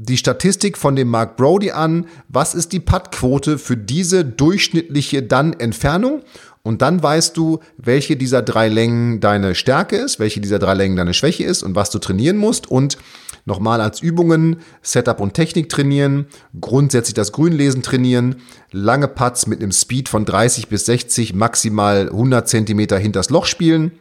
die 0.01 0.17
Statistik 0.17 0.79
von 0.79 0.95
dem 0.95 1.09
Mark 1.09 1.37
Brody 1.37 1.73
an, 1.73 2.07
was 2.29 2.55
ist 2.55 2.73
die 2.73 2.81
Puttquote 2.81 3.59
für 3.59 3.77
diese 3.77 4.25
durchschnittliche 4.25 5.25
dann 5.25 5.53
Entfernung 5.55 6.23
und 6.69 6.83
dann 6.83 7.03
weißt 7.03 7.35
du, 7.35 7.61
welche 7.79 8.19
dieser 8.19 8.43
drei 8.43 8.69
Längen 8.69 9.21
deine 9.21 9.55
Stärke 9.55 9.97
ist, 9.97 10.21
welche 10.21 10.43
dieser 10.43 10.59
drei 10.59 10.75
Längen 10.75 10.97
deine 10.97 11.15
Schwäche 11.15 11.45
ist 11.45 11.63
und 11.63 11.75
was 11.75 11.89
du 11.89 11.99
trainieren 11.99 12.37
musst 12.37 12.71
und 12.71 12.99
Nochmal 13.47 13.81
als 13.81 14.03
Übungen, 14.03 14.57
Setup 14.83 15.21
und 15.21 15.33
Technik 15.33 15.71
trainieren, 15.71 16.27
grundsätzlich 16.61 17.15
das 17.15 17.33
Grünlesen 17.33 17.83
trainieren, 17.83 18.43
lange 18.73 19.09
Putts 19.09 19.47
mit 19.47 19.63
einem 19.63 19.73
Speed 19.73 20.11
von 20.11 20.27
30 20.27 20.69
bis 20.69 20.85
60, 20.85 21.33
maximal 21.33 22.11
100 22.11 22.47
Zentimeter 22.47 22.99
hinters 22.99 23.31
Loch 23.31 23.47
spielen 23.47 23.93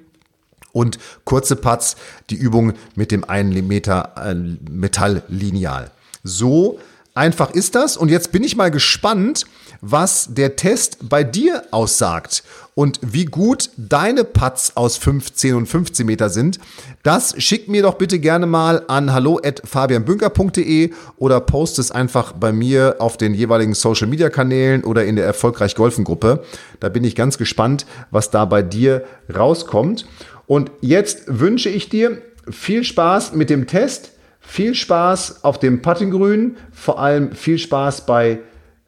und 0.74 1.00
kurze 1.24 1.56
Putts, 1.56 1.96
die 2.30 2.36
Übung 2.36 2.74
mit 2.96 3.10
dem 3.10 3.24
1 3.24 3.62
Meter 3.62 4.16
äh, 4.18 4.36
Metalllineal. 4.70 5.92
So 6.26 6.80
einfach 7.18 7.52
ist 7.52 7.76
das 7.76 7.98
und 7.98 8.10
jetzt 8.10 8.32
bin 8.32 8.44
ich 8.44 8.56
mal 8.56 8.72
gespannt, 8.72 9.46
was 9.82 10.30
der 10.32 10.56
Test 10.56 11.10
bei 11.10 11.24
dir 11.24 11.64
aussagt 11.72 12.44
und 12.74 13.00
wie 13.02 13.26
gut 13.26 13.72
deine 13.76 14.24
Putts 14.24 14.78
aus 14.78 14.98
15 14.98 15.56
und 15.56 15.66
15 15.66 16.06
Meter 16.06 16.30
sind. 16.30 16.60
Das 17.04 17.34
schick 17.42 17.68
mir 17.68 17.82
doch 17.82 17.96
bitte 17.96 18.20
gerne 18.20 18.46
mal 18.46 18.84
an 18.88 19.14
hallo@fabianbünker.de 19.14 20.92
oder 21.18 21.40
post 21.42 21.80
es 21.80 21.92
einfach 21.92 22.34
bei 22.34 22.52
mir 22.52 22.98
auf 23.00 23.18
den 23.18 23.34
jeweiligen 23.34 23.74
Social 23.74 24.08
Media 24.08 24.30
Kanälen 24.30 24.84
oder 24.84 25.06
in 25.06 25.16
der 25.16 25.26
erfolgreich 25.26 25.76
Golfen 25.76 26.04
Gruppe. 26.04 26.44
Da 26.80 26.90
bin 26.90 27.04
ich 27.04 27.16
ganz 27.16 27.38
gespannt, 27.38 27.86
was 28.12 28.30
da 28.30 28.46
bei 28.46 28.62
dir 28.62 29.06
rauskommt. 29.36 30.06
Und 30.46 30.72
jetzt 30.82 31.24
wünsche 31.28 31.70
ich 31.70 31.90
dir 31.90 32.22
viel 32.50 32.84
Spaß 32.84 33.34
mit 33.34 33.50
dem 33.50 33.68
Test. 33.68 34.12
Viel 34.48 34.74
Spaß 34.76 35.44
auf 35.44 35.60
dem 35.60 35.82
Puttinggrün, 35.82 36.56
vor 36.72 37.00
allem 37.00 37.34
viel 37.34 37.58
Spaß 37.60 38.06
bei 38.06 38.40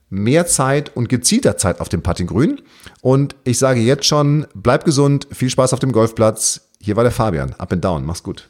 mehr 0.09 0.47
Zeit 0.47 0.95
und 0.95 1.09
gezielter 1.09 1.57
Zeit 1.57 1.81
auf 1.81 1.89
dem 1.89 2.01
Puttinggrün. 2.01 2.61
Und 3.01 3.35
ich 3.43 3.59
sage 3.59 3.81
jetzt 3.81 4.05
schon, 4.05 4.47
bleib 4.53 4.85
gesund, 4.85 5.27
viel 5.31 5.49
Spaß 5.49 5.73
auf 5.73 5.81
dem 5.81 5.91
Golfplatz. 5.91 6.69
Hier 6.79 6.95
war 6.95 7.03
der 7.03 7.11
Fabian. 7.11 7.55
Up 7.57 7.73
and 7.73 7.83
down. 7.83 8.05
Mach's 8.05 8.23
gut. 8.23 8.47